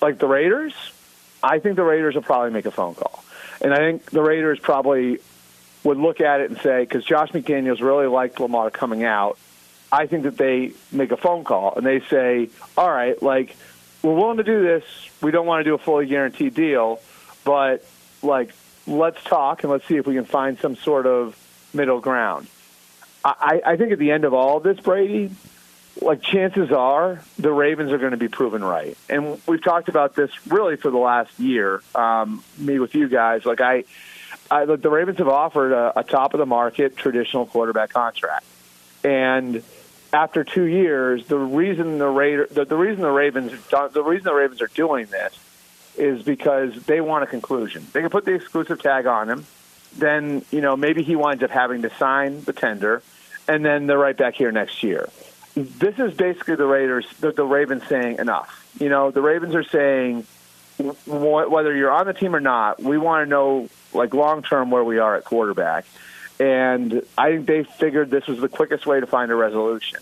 [0.00, 0.74] Like the Raiders,
[1.42, 3.24] I think the Raiders will probably make a phone call,
[3.60, 5.18] and I think the Raiders probably
[5.82, 9.38] would look at it and say because Josh McDaniels really liked Lamar coming out.
[9.90, 13.56] I think that they make a phone call and they say, "All right, like
[14.02, 14.84] we're willing to do this.
[15.22, 17.00] We don't want to do a fully guaranteed deal,
[17.44, 17.84] but
[18.22, 18.52] like
[18.86, 21.36] let's talk and let's see if we can find some sort of
[21.72, 22.48] middle ground."
[23.24, 25.30] I, I think at the end of all this, Brady,
[26.00, 28.98] like chances are the Ravens are going to be proven right.
[29.08, 31.82] And we've talked about this really for the last year.
[31.94, 33.84] Um, me with you guys, like I,
[34.50, 38.44] I the Ravens have offered a, a top of the market traditional quarterback contract,
[39.02, 39.62] and
[40.12, 44.34] after two years, the reason the Raider, the, the reason the Ravens, the reason the
[44.34, 45.36] Ravens are doing this
[45.96, 47.86] is because they want a conclusion.
[47.92, 49.46] They can put the exclusive tag on him,
[49.96, 53.02] then you know maybe he winds up having to sign the tender,
[53.48, 55.08] and then they're right back here next year.
[55.54, 58.66] This is basically the Raiders, the, the Ravens saying enough.
[58.80, 60.26] You know, the Ravens are saying
[60.78, 64.70] wh- whether you're on the team or not, we want to know like long term
[64.70, 65.86] where we are at quarterback.
[66.40, 70.00] And I think they figured this was the quickest way to find a resolution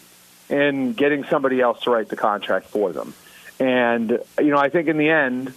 [0.49, 3.13] in getting somebody else to write the contract for them.
[3.61, 5.53] And you know, I think in the end,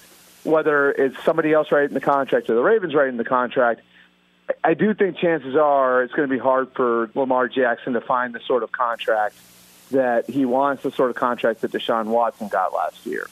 [0.45, 3.81] whether it's somebody else writing the contract or the Ravens writing the contract,
[4.63, 8.33] I do think chances are it's going to be hard for Lamar Jackson to find
[8.33, 9.35] the sort of contract
[9.91, 13.27] that he wants, the sort of contract that Deshaun Watson got last year.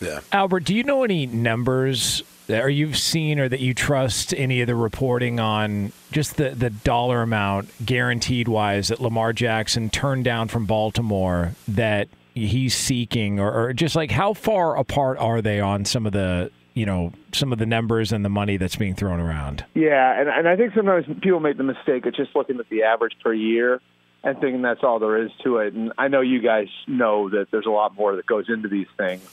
[0.00, 0.20] Yeah.
[0.32, 4.60] Albert, do you know any numbers that or you've seen or that you trust any
[4.60, 10.24] of the reporting on just the, the dollar amount guaranteed wise that Lamar Jackson turned
[10.24, 15.60] down from Baltimore that he's seeking or, or just like how far apart are they
[15.60, 18.94] on some of the you know some of the numbers and the money that's being
[18.94, 19.64] thrown around?
[19.74, 22.84] Yeah, and, and I think sometimes people make the mistake of just looking at the
[22.84, 23.80] average per year
[24.22, 25.74] and thinking that's all there is to it.
[25.74, 28.88] And I know you guys know that there's a lot more that goes into these
[28.96, 29.28] things.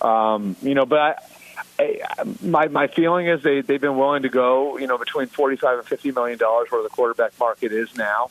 [0.00, 1.22] Um, you know, but
[1.78, 5.26] I, I, my my feeling is they they've been willing to go, you know, between
[5.26, 8.30] forty five and fifty million dollars where the quarterback market is now.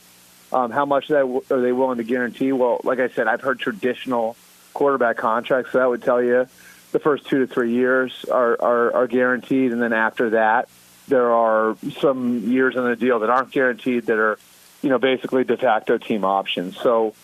[0.52, 2.52] Um, how much that are they willing to guarantee?
[2.52, 4.36] Well, like I said, I've heard traditional
[4.74, 5.72] quarterback contracts.
[5.72, 6.46] So that would tell you
[6.92, 10.68] the first two to three years are, are, are guaranteed, and then after that,
[11.08, 14.38] there are some years in the deal that aren't guaranteed that are,
[14.82, 16.76] you know, basically de facto team options.
[16.76, 17.14] So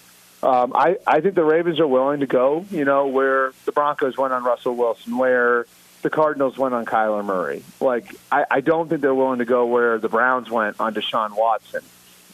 [0.43, 4.17] um, I, I think the Ravens are willing to go, you know, where the Broncos
[4.17, 5.67] went on Russell Wilson, where
[6.03, 7.63] the Cardinals went on Kyler Murray.
[7.81, 11.37] Like, I, I don't think they're willing to go where the Browns went on Deshaun
[11.37, 11.83] Watson.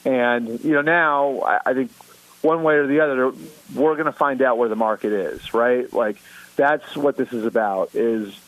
[0.05, 1.91] And, you know, now I, I think
[2.43, 3.33] one way or the other,
[3.75, 5.91] we're going to find out where the market is, right?
[5.93, 6.17] Like,
[6.57, 8.39] that's what this is about is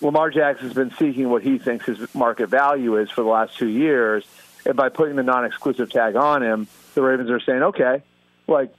[0.00, 3.68] Lamar Jackson's been seeking what he thinks his market value is for the last two
[3.68, 4.24] years.
[4.66, 8.02] And by putting the non-exclusive tag on him, the Ravens are saying, okay,
[8.46, 8.74] like,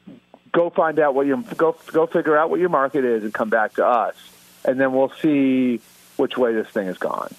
[0.51, 3.49] go find out what your go go figure out what your market is and come
[3.49, 4.15] back to us,
[4.63, 5.81] and then we'll see
[6.15, 7.33] which way this thing has gone.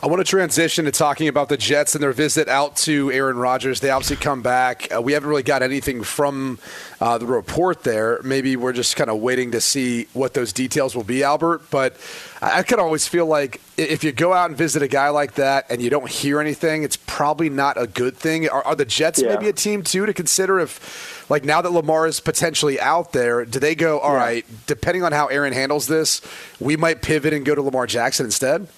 [0.00, 3.36] I want to transition to talking about the Jets and their visit out to Aaron
[3.36, 3.80] Rodgers.
[3.80, 4.86] They obviously come back.
[4.94, 6.60] Uh, we haven't really got anything from
[7.00, 8.20] uh, the report there.
[8.22, 11.62] Maybe we're just kind of waiting to see what those details will be, Albert.
[11.72, 11.96] But
[12.40, 15.34] I, I can always feel like if you go out and visit a guy like
[15.34, 18.48] that and you don't hear anything, it's probably not a good thing.
[18.48, 19.30] Are, are the Jets Yeah.
[19.34, 23.44] maybe a team too to consider if, like, now that Lamar is potentially out there,
[23.44, 24.18] do they go, all Yeah.
[24.20, 26.20] right, depending on how Aaron handles this,
[26.60, 28.68] we might pivot and go to Lamar Jackson instead?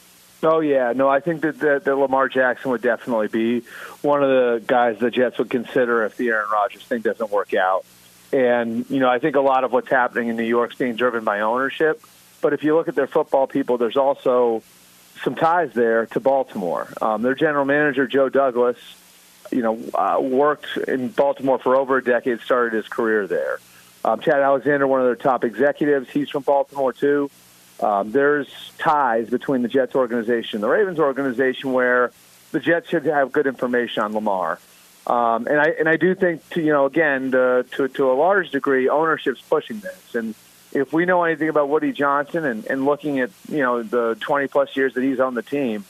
[0.42, 3.66] Oh yeah, no, I think that, that that Lamar Jackson would definitely be
[4.00, 7.52] one of the guys the Jets would consider if the Aaron Rodgers thing doesn't work
[7.52, 7.84] out.
[8.32, 10.96] And you know, I think a lot of what's happening in New York is being
[10.96, 12.02] driven by ownership.
[12.40, 14.62] But if you look at their football people, there's also
[15.22, 16.88] some ties there to Baltimore.
[17.02, 18.78] Um, their general manager Joe Douglas,
[19.50, 23.58] you know, uh, worked in Baltimore for over a decade, started his career there.
[24.04, 27.30] Um, Chad Alexander, one of their top executives, he's from Baltimore too.
[27.82, 32.12] Um, there's ties between the Jets organization and the Ravens organization where
[32.52, 34.58] the Jets should have good information on Lamar.
[35.06, 38.14] Um, and I and I do think to you know again to, to to a
[38.14, 40.14] large degree ownership's pushing this.
[40.14, 40.34] And
[40.72, 44.48] if we know anything about Woody Johnson and, and looking at you know the 20
[44.48, 45.84] plus years that he's on the team,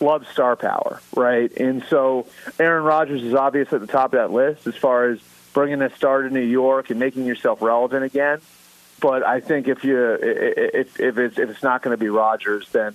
[0.00, 1.52] loves star power, right?
[1.56, 2.26] And so
[2.58, 5.20] Aaron Rodgers is obviously at the top of that list as far as
[5.52, 8.40] bringing a star to New York and making yourself relevant again.
[9.00, 12.68] But I think if you if if it's if it's not going to be Rodgers,
[12.70, 12.94] then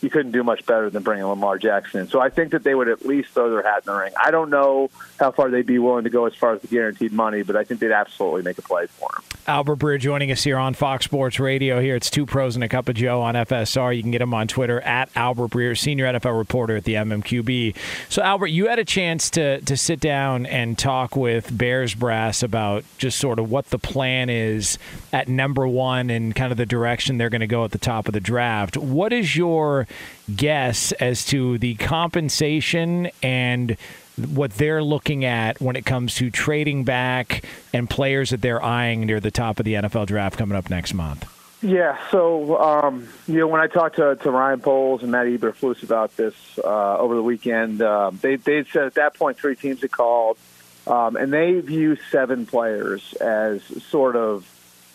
[0.00, 2.08] you couldn't do much better than bringing Lamar Jackson in.
[2.08, 4.12] So I think that they would at least throw their hat in the ring.
[4.22, 7.12] I don't know how far they'd be willing to go as far as the guaranteed
[7.12, 9.22] money, but I think they'd absolutely make a play for him.
[9.50, 11.80] Albert Breer joining us here on Fox Sports Radio.
[11.80, 13.96] Here it's two pros and a cup of Joe on FSR.
[13.96, 17.74] You can get him on Twitter at Albert Breer, senior NFL reporter at the MMQB.
[18.08, 22.44] So Albert, you had a chance to to sit down and talk with Bears brass
[22.44, 24.78] about just sort of what the plan is
[25.12, 28.06] at number one and kind of the direction they're going to go at the top
[28.06, 28.76] of the draft.
[28.76, 29.88] What is your
[30.36, 33.76] guess as to the compensation and
[34.26, 39.06] what they're looking at when it comes to trading back and players that they're eyeing
[39.06, 41.26] near the top of the NFL draft coming up next month.
[41.62, 45.82] Yeah, so um, you know when I talked to, to Ryan Poles and Matt Eberflus
[45.82, 49.82] about this uh, over the weekend, uh, they they said at that point three teams
[49.82, 50.38] had called,
[50.86, 54.46] um, and they view seven players as sort of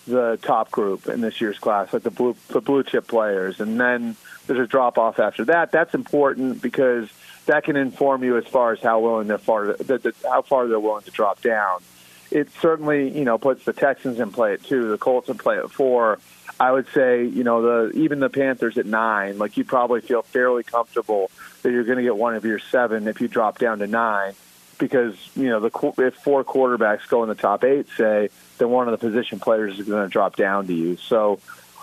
[0.08, 3.80] the top group in this year's class, like the blue the blue chip players, and
[3.80, 4.16] then
[4.48, 5.72] there's a drop off after that.
[5.72, 7.10] That's important because
[7.46, 10.68] that can inform you as far as how willing they're far the, the, how far
[10.68, 11.82] they're willing to drop down.
[12.32, 15.58] It certainly you know puts the Texans in play at two, the Colts in play
[15.58, 16.20] at four.
[16.60, 20.22] I would say, you know, the even the Panthers at nine, like you probably feel
[20.22, 21.30] fairly comfortable
[21.64, 24.34] that you're going to get one of your seven if you drop down to nine,
[24.78, 28.88] because you know the if four quarterbacks go in the top eight, say, then one
[28.88, 30.96] of the position players is going to drop down to you.
[30.96, 31.40] So,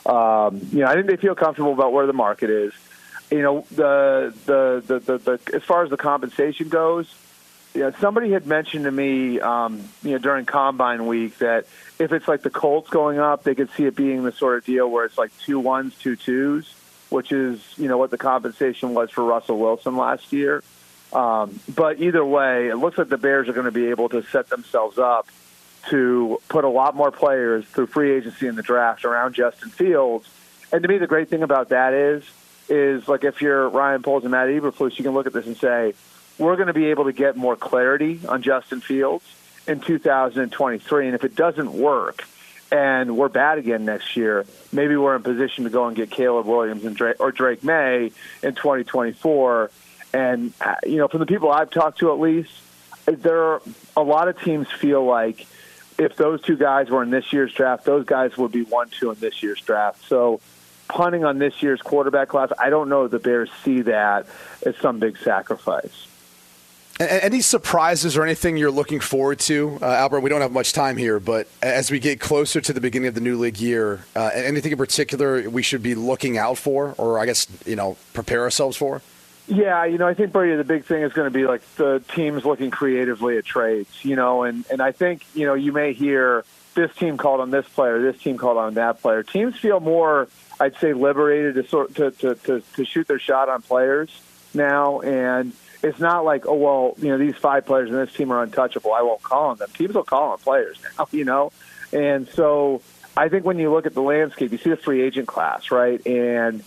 [0.07, 2.73] um, you know, I think they feel comfortable about where the market is.
[3.33, 7.13] You know, the the the, the, the as far as the compensation goes,
[7.75, 11.65] yeah, somebody had mentioned to me, um, you know, during Combine Week that
[11.99, 14.67] if it's like the Colts going up, they could see it being the sort of
[14.67, 16.75] deal where it's like two ones, two twos,
[17.09, 20.63] which is you know what the compensation was for Russell Wilson last year.
[21.15, 24.23] Um, but either way, it looks like the Bears are going to be able to
[24.25, 25.27] set themselves up
[25.89, 30.29] to put a lot more players through free agency in the draft around Justin Fields.
[30.71, 32.25] And to me, the great thing about that is,
[32.69, 35.57] is like if you're Ryan Poles and Matt Eberflus, you can look at this and
[35.57, 35.95] say,
[36.39, 39.25] we're going to be able to get more clarity on Justin Fields
[39.67, 41.07] in 2023.
[41.07, 42.25] And if it doesn't work
[42.71, 46.47] and we're bad again next year, maybe we're in position to go and get Caleb
[46.47, 48.13] Williams and Drake, or Drake Maye
[48.43, 49.71] in 2024.
[50.15, 52.53] And, uh, you know, from the people I've talked to at least,
[53.07, 53.63] there are
[53.97, 55.47] a lot of teams feel like
[55.99, 59.11] if those two guys were in this year's draft, those guys would be one, two
[59.11, 60.03] in this year's draft.
[60.09, 60.41] So
[60.93, 64.27] punting on this year's quarterback class, I don't know if the Bears see that
[64.65, 66.07] as some big sacrifice.
[67.01, 70.21] Any surprises or anything you're looking forward to, uh, Albert?
[70.21, 73.15] We don't have much time here, but as we get closer to the beginning of
[73.15, 77.19] the new league year, uh, anything in particular we should be looking out for, or
[77.19, 79.01] I guess you know prepare ourselves for?
[79.49, 82.03] Yeah, you know, I think Brady, the big thing is going to be like the
[82.15, 84.05] teams looking creatively at trades.
[84.05, 86.45] You know, and and I think you know you may hear
[86.75, 89.23] this team called on this player, this team called on that player.
[89.23, 90.29] Teams feel more,
[90.61, 94.11] I'd say, liberated to sort to to to, to shoot their shot on players
[94.55, 95.53] now, and
[95.83, 98.93] it's not like oh well, you know, these five players in this team are untouchable.
[98.93, 99.71] I won't call on them.
[99.75, 101.53] Teams will call on players now, you know,
[101.93, 102.83] and so
[103.17, 106.05] I think when you look at the landscape, you see the free agent class, right,
[106.07, 106.63] and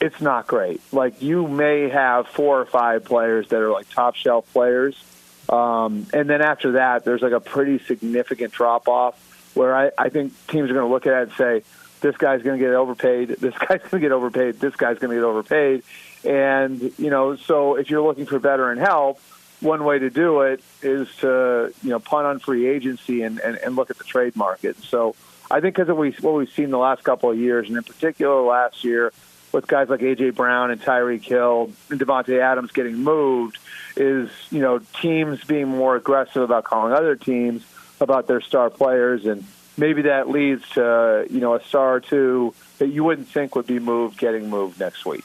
[0.00, 0.80] it's not great.
[0.92, 5.02] Like you may have four or five players that are like top shelf players,
[5.48, 9.22] um, and then after that, there's like a pretty significant drop off
[9.56, 11.62] where I, I think teams are going to look at it and say,
[12.00, 15.10] this guy's going to get overpaid, this guy's going to get overpaid, this guy's going
[15.10, 15.82] to get overpaid,
[16.24, 19.20] and you know, so if you're looking for veteran help,
[19.60, 23.56] one way to do it is to you know punt on free agency and, and,
[23.56, 24.76] and look at the trade market.
[24.78, 25.14] So
[25.50, 28.42] I think because of what we've seen the last couple of years, and in particular
[28.42, 29.12] last year
[29.52, 33.58] with guys like AJ Brown and Tyreek Hill and Davante Adams getting moved,
[33.96, 37.64] is you know teams being more aggressive about calling other teams
[38.00, 39.44] about their star players, and
[39.76, 43.54] maybe that leads to uh, you know a star or two that you wouldn't think
[43.54, 45.24] would be moved getting moved next week.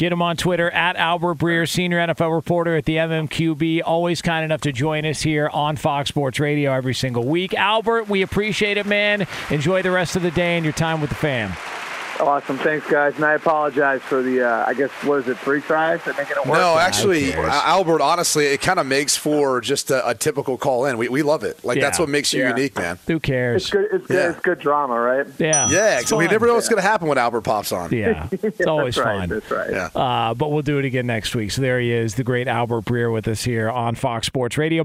[0.00, 3.82] Get him on Twitter at Albert Breer, senior NFL reporter at the MMQB.
[3.84, 7.52] Always kind enough to join us here on Fox Sports Radio every single week.
[7.52, 9.26] Albert, we appreciate it, man.
[9.50, 11.52] Enjoy the rest of the day and your time with the fam.
[12.20, 15.60] Awesome, thanks guys, and I apologize for the uh, I guess what is it three
[15.60, 16.58] tries at making it work.
[16.58, 18.00] No, actually, Albert.
[18.02, 20.98] Honestly, it kind of makes for just a, a typical call in.
[20.98, 21.64] We, we love it.
[21.64, 22.50] Like that's what makes you Yeah.
[22.50, 22.98] unique, man.
[23.06, 23.62] Who cares?
[23.62, 23.88] It's good.
[23.92, 24.14] It's good.
[24.16, 24.30] Yeah.
[24.32, 25.26] It's good drama, right?
[25.38, 25.68] Yeah.
[25.70, 27.90] Yeah, It's we never know what's going to happen when Albert pops on.
[27.92, 28.28] Yeah.
[28.42, 29.20] It's always That's right.
[29.20, 29.28] fun.
[29.30, 29.70] That's right.
[29.70, 29.88] Yeah.
[29.94, 31.50] Uh, but we'll do it again next week.
[31.52, 34.84] So there he is, the great Albert Breer with us here on Fox Sports Radio.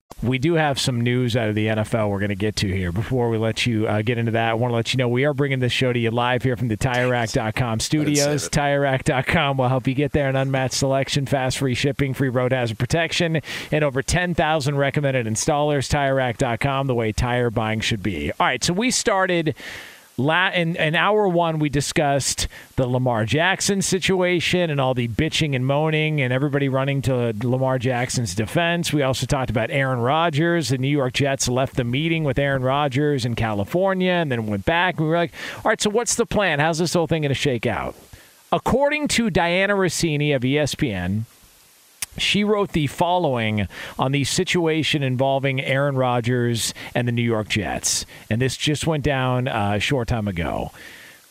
[0.23, 2.91] We do have some news out of the NFL we're going to get to here.
[2.91, 5.25] Before we let you uh, get into that, I want to let you know we
[5.25, 8.47] are bringing this show to you live here from the TireRack.com studios.
[8.49, 12.77] TireRack.com will help you get there an unmatched selection, fast free shipping, free road hazard
[12.77, 13.41] protection,
[13.71, 15.89] and over 10,000 recommended installers.
[15.89, 18.31] TireRack.com, the way tire buying should be.
[18.33, 19.55] All right, so we started
[20.21, 25.55] La- in, in hour one, we discussed the Lamar Jackson situation and all the bitching
[25.55, 28.93] and moaning and everybody running to Lamar Jackson's defense.
[28.93, 30.69] We also talked about Aaron Rodgers.
[30.69, 34.65] The New York Jets left the meeting with Aaron Rodgers in California and then went
[34.65, 34.99] back.
[34.99, 36.59] We were like, all right, so what's the plan?
[36.59, 37.95] How's this whole thing going to shake out?
[38.51, 41.23] According to Dianna Russini of ESPN,
[42.17, 48.05] she wrote the following on the situation involving Aaron Rodgers and the New York Jets.
[48.29, 50.71] And this just went down uh, a short time ago.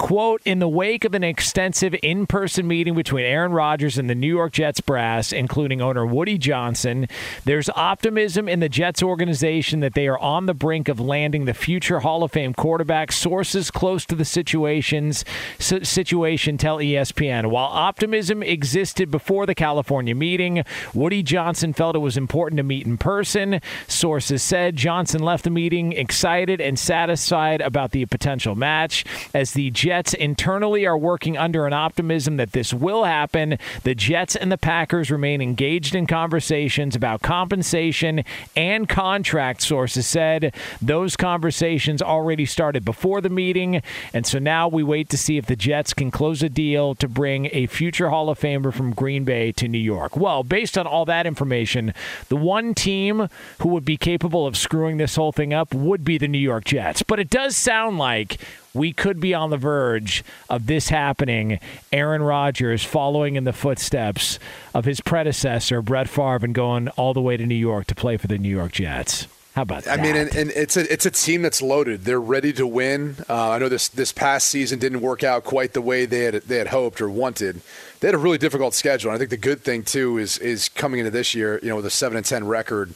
[0.01, 4.15] Quote, in the wake of an extensive in person meeting between Aaron Rodgers and the
[4.15, 7.07] New York Jets brass, including owner Woody Johnson,
[7.45, 11.53] there's optimism in the Jets organization that they are on the brink of landing the
[11.53, 13.13] future Hall of Fame quarterback.
[13.13, 15.23] Sources close to the situations,
[15.59, 17.51] situation tell ESPN.
[17.51, 22.87] While optimism existed before the California meeting, Woody Johnson felt it was important to meet
[22.87, 23.61] in person.
[23.87, 29.05] Sources said Johnson left the meeting excited and satisfied about the potential match.
[29.35, 34.37] As the Jets internally are working under an optimism that this will happen, the Jets
[34.37, 38.25] and the Packers remain engaged in conversations about compensation
[38.57, 40.55] and contract, sources said.
[40.81, 43.83] Those conversations already started before the meeting,
[44.15, 47.09] and so now we wait to see if the Jets can close a deal to
[47.09, 50.17] bring a future Hall of Famer from Green Bay to New York.
[50.17, 51.93] Well, based on all that information,
[52.29, 53.29] the one team
[53.61, 56.65] who would be capable of screwing this whole thing up would be the New York
[56.65, 57.03] Jets.
[57.03, 58.39] But it does sound like
[58.75, 61.59] we could be on the verge of this happening.
[61.93, 64.39] Aaron Rodgers following in the footsteps
[64.75, 68.17] of his predecessor, Brett Favre, and going all the way to New York to play
[68.17, 69.27] for the New York Jets.
[69.55, 69.99] How about I that?
[69.99, 72.05] I mean, and, and it's a it's a team that's loaded.
[72.05, 73.17] They're ready to win.
[73.29, 76.35] Uh, I know this this past season didn't work out quite the way they had
[76.35, 77.61] they had hoped or wanted.
[77.99, 79.11] They had a really difficult schedule.
[79.11, 81.77] And I think the good thing too is is coming into this year, you know,
[81.77, 82.95] with a seven and ten record,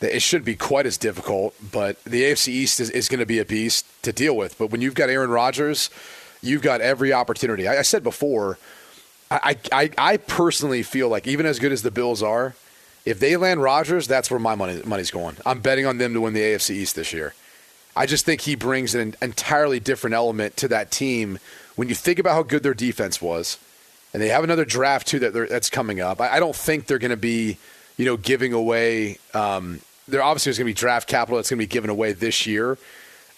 [0.00, 1.54] it should be quite as difficult.
[1.72, 4.58] But the AFC East is, is going to be a beast to deal with.
[4.58, 5.90] But when you've got Aaron Rodgers,
[6.42, 7.66] you've got every opportunity.
[7.66, 8.58] I, I said before,
[9.30, 12.54] I, I I personally feel like even as good as the Bills are,
[13.04, 15.36] if they land Rodgers, that's where my money money's going.
[15.44, 17.34] I'm betting on them to win the AFC East this year.
[17.96, 21.38] I just think he brings an entirely different element to that team.
[21.74, 23.58] When you think about how good their defense was,
[24.12, 26.20] and they have another draft too that that's coming up.
[26.20, 27.58] I, I don't think they're going to be,
[27.96, 29.18] you know, giving away.
[29.34, 32.12] Um, there obviously is going to be draft capital that's going to be given away
[32.12, 32.78] this year.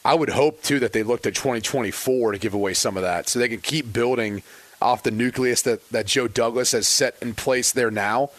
[0.04, 3.28] I would hope too that they looked at 2024 to give away some of that,
[3.28, 4.42] so they can keep building
[4.80, 8.30] off the nucleus that, that Joe Douglas has set in place there now,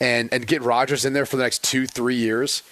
[0.00, 2.62] and and get Rodgers in there for the next two three years.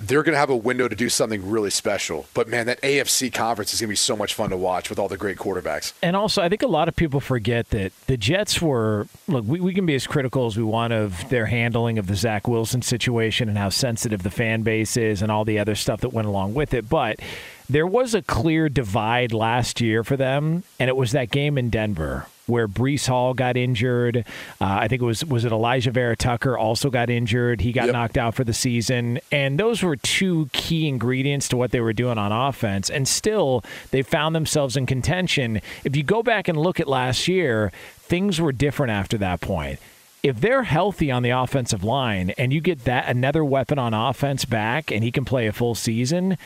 [0.00, 2.26] They're going to have a window to do something really special.
[2.34, 4.98] But man, that AFC conference is going to be so much fun to watch with
[4.98, 5.92] all the great quarterbacks.
[6.02, 9.44] And also, I think a lot of people forget that the Jets were look.
[9.46, 12.48] We, we can be as critical as we want of their handling of the Zach
[12.48, 16.12] Wilson situation and how sensitive the fan base is and all the other stuff that
[16.12, 16.88] went along with it.
[16.88, 17.20] But
[17.68, 21.70] there was a clear divide last year for them, and it was that game in
[21.70, 24.18] Denver where Breece Hall got injured.
[24.60, 27.60] Uh, I think it was was it Alijah Vera-Tucker also got injured.
[27.62, 27.92] He got Yep.
[27.92, 31.92] knocked out for the season, and those were two key ingredients to what they were
[31.92, 32.90] doing on offense.
[32.90, 35.60] And still, they found themselves in contention.
[35.84, 39.78] If you go back and look at last year, things were different after that point.
[40.22, 44.44] If they're healthy on the offensive line, and you get that another weapon on offense
[44.44, 46.36] back, and he can play a full season,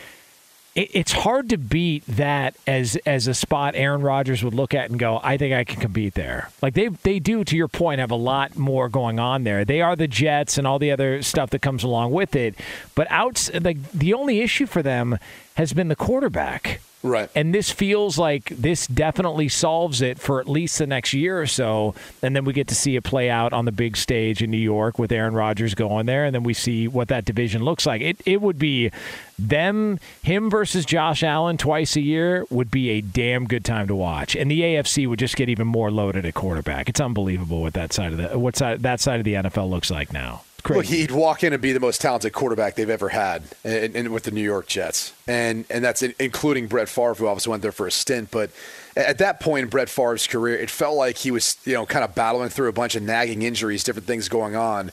[0.75, 4.91] it, it's hard to beat that as as a spot Aaron Rodgers would look at
[4.91, 6.51] and go, I think I can compete there.
[6.63, 9.65] Like they they do, to your point, have a lot more going on there.
[9.65, 12.55] They are the Jets and all the other stuff that comes along with it.
[12.95, 15.19] But out like the only issue for them
[15.55, 16.81] has been the quarterback.
[17.05, 17.29] Right.
[17.35, 21.47] And this feels like this definitely solves it for at least the next year or
[21.47, 21.95] so.
[22.23, 24.57] And then we get to see it play out on the big stage in New
[24.57, 26.25] York with Aaron Rodgers going there.
[26.25, 28.01] And then we see what that division looks like.
[28.01, 28.91] It, it would be
[29.39, 33.95] them, him versus Josh Allen twice a year would be a damn good time to
[33.95, 34.35] watch.
[34.35, 36.89] And the AFC would just get even more loaded at quarterback.
[36.89, 39.91] It's unbelievable what that side of the what side that side of the NFL looks
[39.91, 40.43] like now.
[40.65, 40.79] Crazy.
[40.79, 44.09] Look, he'd walk in and be the most talented quarterback they've ever had, and, and
[44.15, 47.61] with the New York Jets, and and that's in, including Brett Favre, who obviously went
[47.61, 48.31] there for a stint.
[48.31, 48.51] But
[48.97, 52.03] at that point in Brett Favre's career, it felt like he was, you know, kind
[52.03, 54.91] of battling through a bunch of nagging injuries, different things going on.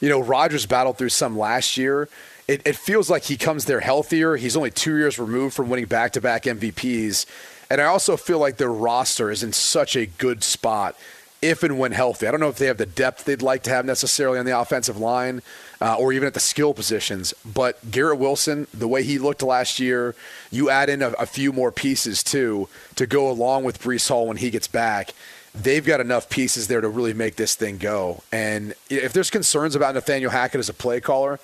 [0.00, 2.08] You know, Rodgers battled through some last year.
[2.48, 4.36] It, it feels like he comes there healthier.
[4.36, 7.26] He's only two years removed from winning back-to-back MVPs,
[7.68, 10.96] and I also feel like their roster is in such a good spot
[11.42, 12.26] if and when healthy.
[12.26, 14.58] I don't know if they have the depth they'd like to have necessarily on the
[14.58, 15.42] offensive line
[15.80, 17.32] uh, or even at the skill positions.
[17.44, 20.14] But Garrett Wilson, the way he looked last year,
[20.50, 24.26] you add in a, a few more pieces too to go along with Breece Hall
[24.26, 25.14] when he gets back.
[25.54, 28.22] They've got enough pieces there to really make this thing go.
[28.30, 31.40] And if there's concerns about Nathaniel Hackett as a play caller,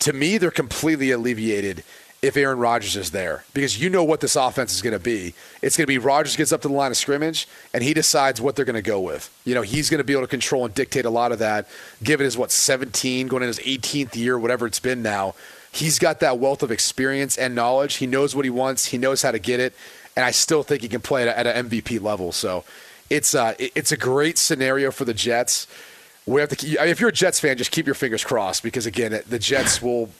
[0.00, 1.82] to me, they're completely alleviated
[2.22, 5.34] if Aaron Rodgers is there because you know what this offense is going to be.
[5.62, 8.40] It's going to be Rodgers gets up to the line of scrimmage and he decides
[8.40, 9.30] what they're going to go with.
[9.44, 11.68] You know, he's going to be able to control and dictate a lot of that.
[12.02, 15.34] Given his what 17, going in his 18th year, whatever it's been now,
[15.76, 17.96] he's got that wealth of experience and knowledge.
[17.96, 18.86] He knows what he wants.
[18.86, 19.74] He knows how to get it,
[20.16, 22.32] and I still think he can play at, at an MVP level.
[22.32, 22.64] So
[23.10, 25.66] it's uh, it's a great scenario for the Jets.
[26.24, 26.88] We have to.
[26.88, 30.10] If you're a Jets fan, just keep your fingers crossed because again, the Jets will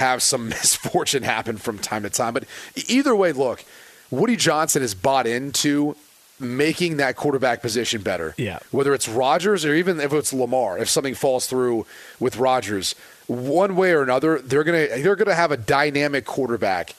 [0.00, 2.34] have some misfortune happen from time to time.
[2.34, 2.44] But
[2.88, 3.64] either way, look,
[4.10, 5.96] Woody Johnson has bought into
[6.40, 8.34] making that quarterback position better.
[8.36, 8.58] Yeah.
[8.70, 11.86] Whether it's Rodgers or even if it's Lamar, if something falls through
[12.18, 12.94] with Rodgers,
[13.26, 16.96] one way or another, they're gonna they're gonna have a dynamic quarterback,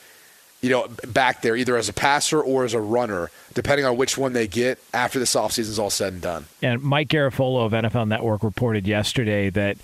[0.62, 4.18] you know, back there, either as a passer or as a runner, depending on which
[4.18, 6.46] one they get after this offseason is all said and done.
[6.62, 9.78] And Mike Garafolo of NFL Network reported yesterday that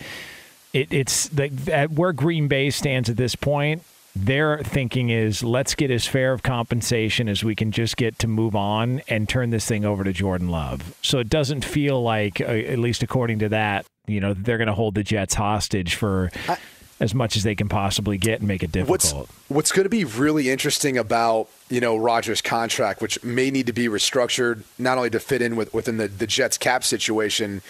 [0.73, 3.83] it, it's the, at where Green Bay stands at this point.
[4.15, 8.27] Their thinking is let's get as fair of compensation as we can just get to
[8.27, 10.95] move on and turn this thing over to Jordan Love.
[11.03, 14.69] So it doesn't feel like, uh, at least according to that, you know, they're going
[14.69, 16.57] to hold the Jets hostage for I,
[16.99, 19.13] as much as they can possibly get and make it difficult.
[19.13, 23.67] What's, what's going to be really interesting about you know Rodgers' contract, which may need
[23.67, 27.61] to be restructured not only to fit in with within the, the Jets cap situation,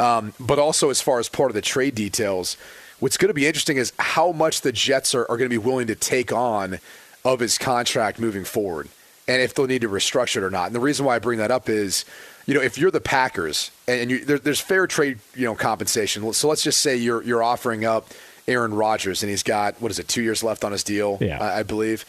[0.00, 2.56] um, but also as far as part of the trade details.
[2.98, 5.58] What's going to be interesting is how much the Jets are, are going to be
[5.58, 6.78] willing to take on
[7.24, 8.88] of his contract moving forward,
[9.28, 10.66] and if they'll need to restructure it or not.
[10.66, 12.04] And the reason why I bring that up is,
[12.46, 16.32] you know, if you're the Packers and you, there, there's fair trade, you know, compensation.
[16.32, 18.08] So let's just say you're you're offering up
[18.48, 21.42] Aaron Rodgers, and he's got what is it, two years left on his deal, yeah.
[21.42, 22.04] I, I believe.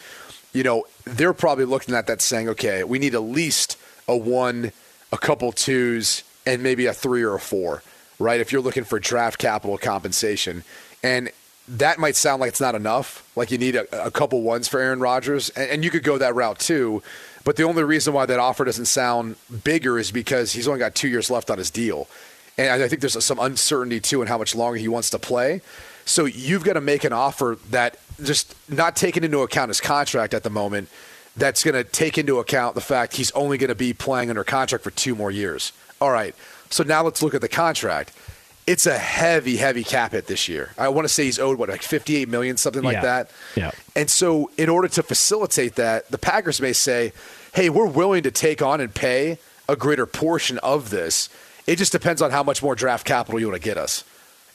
[0.52, 4.72] You know, they're probably looking at that saying, okay, we need at least a one,
[5.10, 7.82] a couple twos, and maybe a three or a four,
[8.18, 8.40] right?
[8.40, 10.64] If you're looking for draft capital compensation.
[11.02, 11.30] And
[11.68, 13.28] that might sound like it's not enough.
[13.36, 16.18] Like you need a, a couple ones for Aaron Rodgers, and, and, you could go
[16.18, 17.02] that route too.
[17.44, 20.94] But the only reason why that offer doesn't sound bigger is because he's only got
[20.94, 22.08] two years left on his deal.
[22.58, 25.62] And I think there's some uncertainty too in how much longer he wants to play.
[26.04, 30.34] So you've got to make an offer that just not taking into account his contract
[30.34, 30.88] at the moment,
[31.36, 34.44] that's going to take into account the fact he's only going to be playing under
[34.44, 35.72] contract for two more years.
[36.02, 36.34] All right.
[36.68, 38.12] So now let's look at the contract.
[38.66, 40.72] It's a heavy, heavy cap hit this year.
[40.76, 43.02] I want to say he's owed what, like fifty-eight million, something like yeah.
[43.02, 43.30] that.
[43.54, 43.70] Yeah.
[43.94, 47.12] And so, in order to facilitate that, the Packers may say,
[47.54, 49.38] "Hey, we're willing to take on and pay
[49.68, 51.28] a greater portion of this.
[51.68, 54.02] It just depends on how much more draft capital you want to get us."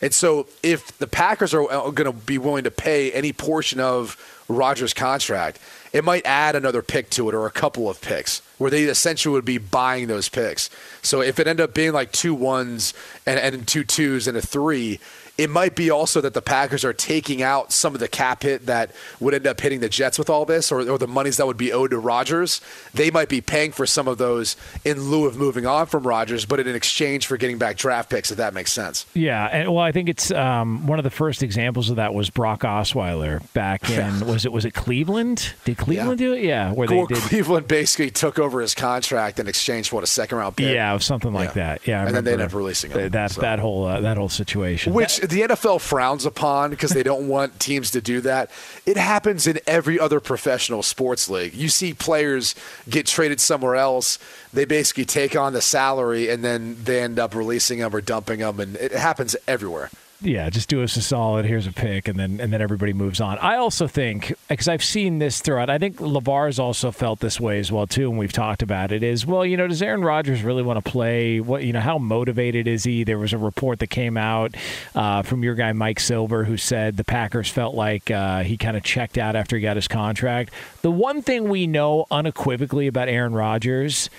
[0.02, 3.80] And so, if the Packers are uh, going to be willing to pay any portion
[3.80, 4.18] of
[4.50, 5.60] Rodgers' contract,
[5.98, 9.34] it might add another pick to it or a couple of picks where they essentially
[9.34, 10.70] would be buying those picks.
[11.02, 12.93] So if it ended up being like two ones
[13.26, 15.00] and, and two twos and a three,
[15.38, 18.66] it might be also that the Packers are taking out some of the cap hit
[18.66, 21.46] that would end up hitting the Jets with all this, or, or the monies that
[21.46, 22.60] would be owed to Rodgers.
[22.94, 26.46] They might be paying for some of those in lieu of moving on from Rodgers,
[26.46, 29.06] but in exchange for getting back draft picks, if that makes sense.
[29.14, 32.30] Yeah, and well, I think it's um, one of the first examples of that was
[32.30, 35.54] Brock Osweiler back in was it was it Cleveland?
[35.66, 36.26] Did Cleveland Yeah.
[36.28, 36.44] do it?
[36.44, 37.24] Yeah, where Well, they did.
[37.24, 40.74] Cleveland basically took over his contract in exchange for what a second round pick.
[40.74, 41.54] Yeah, something like Yeah.
[41.76, 41.88] that.
[41.88, 43.42] Yeah, I And then they ended up releasing him, That so.
[43.42, 44.94] that whole uh, that whole situation.
[44.94, 48.50] Which the NFL frowns upon because they don't want teams to do that.
[48.86, 51.54] It happens in every other professional sports league.
[51.54, 52.56] You see players
[52.90, 54.20] get traded somewhere else.
[54.54, 58.40] They basically take on the salary and then they end up releasing them or dumping
[58.40, 59.90] them, and it happens everywhere.
[60.20, 61.45] Yeah, just do us a solid.
[61.45, 63.38] Here's a pick, and then and then everybody moves on.
[63.38, 65.70] I also think because I've seen this throughout.
[65.70, 69.03] I think LaVar's also felt this way as well too, and we've talked about it.
[69.03, 71.39] Is well, you know, does Aaron Rodgers really want to play?
[71.39, 73.03] What you know, how motivated is he?
[73.03, 74.55] There was a report that came out
[74.95, 78.76] uh, from your guy Mike Silver who said the Packers felt like uh, he kind
[78.76, 80.51] of checked out after he got his contract.
[80.82, 84.09] The one thing we know unequivocally about Aaron Rodgers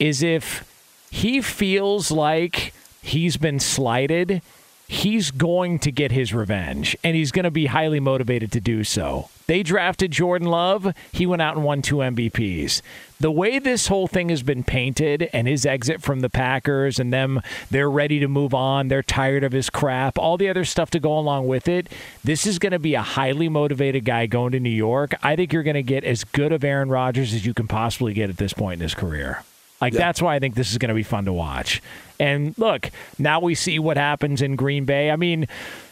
[0.00, 0.64] is if
[1.10, 2.72] he feels like
[3.02, 4.42] he's been slighted,
[4.88, 8.82] he's going to get his revenge and he's going to be highly motivated to do
[8.82, 9.28] so.
[9.46, 12.82] They drafted Jordan Love, he went out and won two MVPs.
[13.20, 17.12] The way this whole thing has been painted and his exit from the Packers and
[17.12, 20.90] them they're ready to move on, they're tired of his crap, all the other stuff
[20.90, 21.90] to go along with it.
[22.24, 25.14] This is going to be a highly motivated guy going to New York.
[25.22, 28.14] I think you're going to get as good of Aaron Rodgers as you can possibly
[28.14, 29.42] get at this point in his career.
[29.80, 31.80] Like that's why I think this is going to be fun to watch.
[32.20, 35.10] And look, now we see what happens in Green Bay.
[35.10, 35.46] I mean,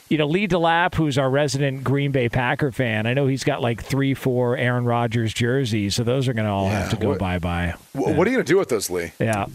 [0.08, 3.60] you know, Lee DeLapp, who's our resident Green Bay Packer fan, I know he's got
[3.62, 7.10] like three, four Aaron Rodgers jerseys, so those are going to all have to go
[7.10, 7.74] what- bye bye.
[7.92, 9.12] Wh- What are you going to do with those, Lee?
[9.20, 9.46] Yeah,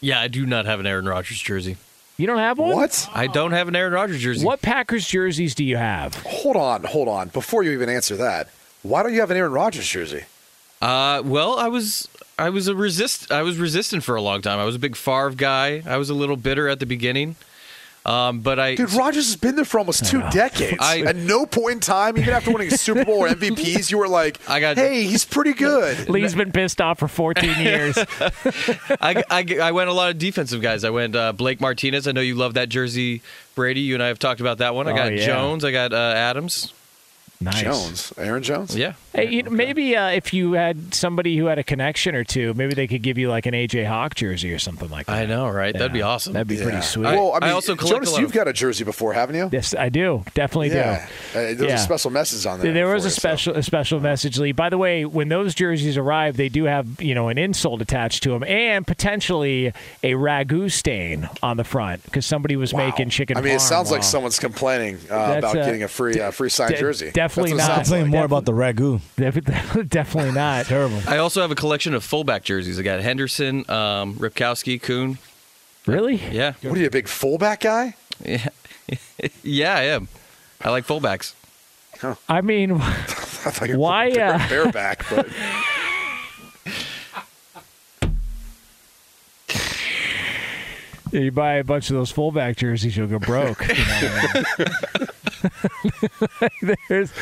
[0.00, 1.76] Yeah, I do not have an Aaron Rodgers jersey.
[2.16, 2.72] you don't have one.
[2.74, 3.08] What?
[3.14, 4.44] I don't have an Aaron Rodgers jersey.
[4.44, 6.14] What Packers jerseys do you have?
[6.24, 7.28] Hold on, hold on.
[7.28, 8.48] Before you even answer that,
[8.82, 10.24] why don't you have an Aaron Rodgers jersey?
[10.82, 12.08] Uh, well, I was
[12.38, 14.58] I was a resist I was resistant for a long time.
[14.58, 15.82] I was a big Favre guy.
[15.86, 17.36] I was a little bitter at the beginning.
[18.04, 20.76] Um, but I Dude, Rodgers has been there for almost two decades.
[20.80, 23.98] I- At no point in time, even after winning a Super Bowl or MVPs, you
[23.98, 26.08] were like, I got- hey, he's pretty good.
[26.08, 27.98] Lee's been pissed off for 14 years.
[27.98, 30.84] I, I, I went a lot of defensive guys.
[30.84, 32.06] I went uh, Blake Martinez.
[32.06, 33.22] I know you love that jersey,
[33.56, 33.80] Brady.
[33.80, 34.86] You and I have talked about that one.
[34.86, 35.26] I Oh, got yeah.
[35.26, 35.64] Jones.
[35.64, 36.72] I got uh, Adams.
[37.40, 37.62] Nice.
[37.62, 38.76] Jones, Aaron Jones.
[38.76, 38.94] Yeah.
[39.12, 42.52] Hey, you know, maybe uh, if you had somebody who had a connection or two,
[42.54, 45.12] maybe they could give you like an AJ Hawk jersey or something like that.
[45.16, 45.72] I know, right?
[45.72, 46.34] That'd be awesome.
[46.34, 46.64] That'd be Yeah.
[46.64, 47.04] pretty sweet.
[47.04, 49.48] Well, I I mean, also collect Jonas, you've got a jersey before, haven't you?
[49.52, 50.24] yes, I do.
[50.34, 51.06] Definitely Yeah.
[51.32, 51.38] do.
[51.38, 51.74] Uh, there's Yeah.
[51.74, 52.72] a special message on there.
[52.72, 54.52] There was for a you, so- special a special message, Lee.
[54.52, 58.22] By the way, when those jerseys arrive, they do have you know an insult attached
[58.24, 59.72] to them and potentially
[60.02, 62.86] a ragu stain on the front because somebody was Wow.
[62.86, 63.36] making chicken.
[63.36, 66.30] I mean, it parm sounds like someone's complaining uh, about uh, getting a free uh,
[66.30, 67.10] free signed de- jersey.
[67.26, 67.76] Definitely That's what it not.
[67.76, 68.10] sounds Complain like.
[68.12, 69.88] more about the ragu.
[69.88, 70.66] definitely not.
[70.66, 71.00] Terrible.
[71.08, 72.78] I also have a collection of fullback jerseys.
[72.78, 75.18] I got Henderson, um, Ripkowski, Kuhn.
[75.86, 76.16] Really?
[76.16, 76.54] Yeah.
[76.62, 77.94] What are you, a big fullback guy?
[78.24, 78.48] Yeah.
[79.42, 80.08] yeah, I am.
[80.62, 81.34] I like fullbacks.
[82.28, 85.26] I mean, I thought you Why, uh, bareback, but
[91.12, 93.66] you buy a bunch of those fullback jerseys, you'll go broke.
[93.68, 94.64] you know what I
[94.98, 95.06] mean?
[96.88, 97.12] there's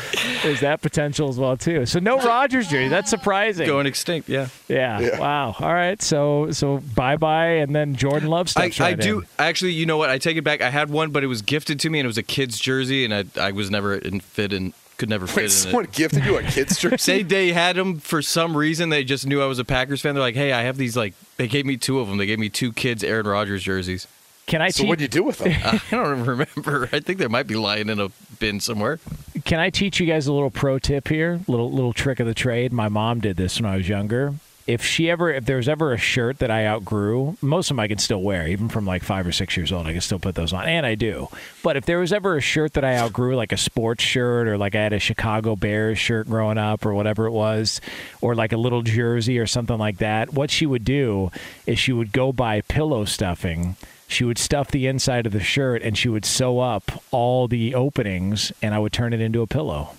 [0.43, 1.85] there's that potential as well too.
[1.85, 2.87] So no Rodgers jersey.
[2.87, 3.67] That's surprising.
[3.67, 4.47] Going extinct, yeah.
[4.67, 4.99] Yeah.
[4.99, 5.19] Yeah.
[5.19, 5.55] Wow.
[5.59, 6.01] All right.
[6.01, 9.25] So so bye bye, and then Jordan Love I, steps I do in.
[9.39, 9.71] actually.
[9.73, 10.09] You know what?
[10.09, 10.61] I take it back.
[10.61, 13.05] I had one, but it was gifted to me, and it was a kid's jersey,
[13.05, 15.91] and I I was never in fit and could never fit wait, in someone it.
[15.91, 17.23] gifted you a kid's They jersey?
[17.23, 18.89] they had them for some reason.
[18.89, 20.13] They just knew I was a Packers fan.
[20.15, 21.13] They're like, hey, I have these like.
[21.37, 22.17] They gave me two of them.
[22.17, 24.07] They gave me two kids Aaron Rodgers jerseys.
[24.47, 24.89] Can I so teach?
[24.89, 25.53] what'd you do with them?
[25.63, 26.89] I don't remember.
[26.93, 28.99] I think they might be lying in a bin somewhere.
[29.43, 31.39] Can I teach you guys a little pro tip here?
[31.47, 32.71] Little little trick of the trade.
[32.71, 34.35] My mom did this when I was younger.
[34.67, 37.87] If she ever, if there's ever a shirt that I outgrew, most of them I
[37.87, 39.85] can still wear, even from like five or six years old.
[39.85, 41.27] I can still put those on, and I do.
[41.61, 44.57] But if there was ever a shirt that I outgrew, like a sports shirt, or
[44.57, 47.79] like I had a Chicago Bears shirt growing up, or whatever it was,
[48.21, 51.29] or like a little jersey or something like that, what she would do
[51.67, 53.75] is she would go buy pillow stuffing
[54.15, 57.75] she would stuff the inside of the shirt and she would sew up all the
[57.75, 59.89] openings and I would turn it into a pillow.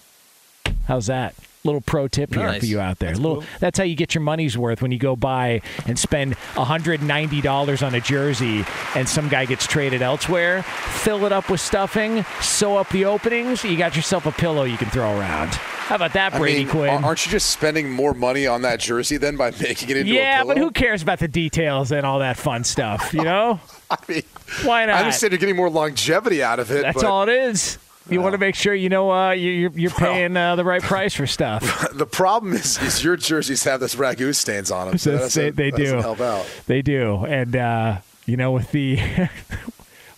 [0.89, 1.35] How's that?
[1.65, 2.61] Little pro tip here Nice.
[2.61, 3.11] for you out there.
[3.11, 3.47] That's little cool.
[3.59, 7.95] that's how you get your money's worth when you go buy and spend $190 on
[7.95, 8.65] a jersey
[8.95, 10.63] and some guy gets traded elsewhere.
[10.63, 14.77] Fill it up with stuffing, sew up the openings, you got yourself a pillow you
[14.79, 15.59] can throw around.
[15.87, 17.05] How about that, I Brady mean, Quinn?
[17.05, 20.15] aren't you just spending more money on that jersey then by making it into a
[20.17, 23.61] yeah, but who cares about the details and all that fun stuff, you know?
[23.89, 24.23] I mean,
[24.65, 24.97] Why not?
[24.97, 26.83] I understand you're getting more longevity out of it.
[26.83, 27.79] That's all it is.
[28.11, 30.83] You want to make sure you know uh, you- you're, you're paying uh, the right
[30.83, 31.89] price for stuff.
[31.97, 34.99] The problem is, is your jerseys have this ragu stains on them.
[34.99, 35.97] So they, they do.
[35.97, 36.47] help out.
[36.67, 38.99] They do, and uh, you know with the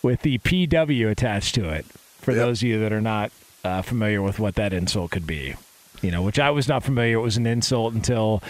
[0.03, 1.87] with the PW attached to it.
[2.21, 2.41] For Yep.
[2.41, 3.31] those of you that are not
[3.65, 5.55] uh, familiar with what that insult could be,
[6.03, 7.19] you know, which I was not familiar.
[7.19, 8.43] It was an insult until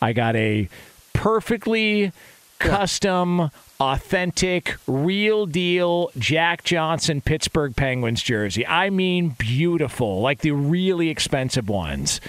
[0.00, 0.68] I got a
[1.12, 2.12] perfectly
[2.58, 3.50] custom,
[3.80, 8.66] authentic, real deal Jack Johnson Pittsburgh Penguins jersey.
[8.66, 12.20] I mean, beautiful, like the really expensive ones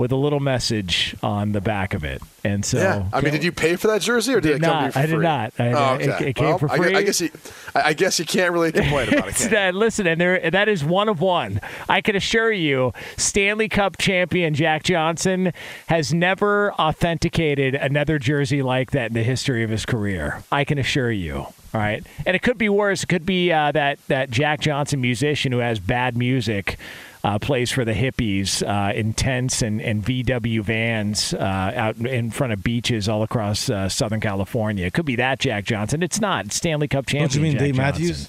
[0.00, 2.22] with a little message on the back of it.
[2.42, 4.64] And so, yeah, I mean, did you pay for that jersey or did, Did it
[4.64, 4.86] come to not.
[4.86, 5.52] you for I did not.
[5.58, 6.04] I- oh, okay.
[6.04, 7.04] it- it came well, for I I, free.
[7.04, 7.30] guess you,
[7.74, 9.28] I guess you can't really complain about it.
[9.32, 9.56] It's Can you?
[9.56, 11.60] that, listen, and there that is one of one.
[11.86, 15.52] I can assure you, Stanley Cup champion Jack Johnson
[15.88, 20.42] has never authenticated another jersey like that in the history of his career.
[20.50, 21.34] I can assure you.
[21.72, 23.02] All right, and it could be worse.
[23.04, 26.78] It could be uh, that that Jack Johnson musician who has bad music.
[27.22, 31.36] Uh, plays for the hippies uh, in tents and, and VW vans uh,
[31.76, 34.86] out in front of beaches all across uh, Southern California.
[34.86, 36.02] It could be that Jack Johnson.
[36.02, 36.46] It's not.
[36.46, 37.24] It's Stanley Cup champion.
[37.24, 38.02] What Don't you mean Jack Dave Johnson.
[38.04, 38.28] Matthews?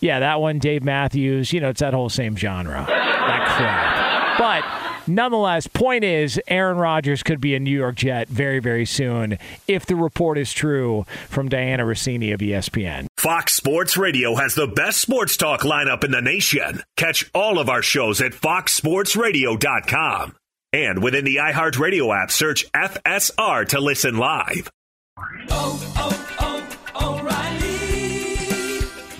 [0.00, 1.52] Yeah, that one, Dave Matthews.
[1.52, 2.84] You know, it's that whole same genre.
[2.88, 4.38] That crap.
[4.38, 9.38] But nonetheless, point is, Aaron Rodgers could be a New York Jet very, very soon
[9.66, 13.06] if the report is true from Dianna Russini of ESPN.
[13.16, 16.82] Fox Sports Radio has the best sports talk lineup in the nation.
[16.96, 20.36] Catch all of our shows at foxsportsradio.com.
[20.72, 24.70] And within the iHeartRadio app, search FSR to listen live.
[25.50, 26.31] Oh, oh,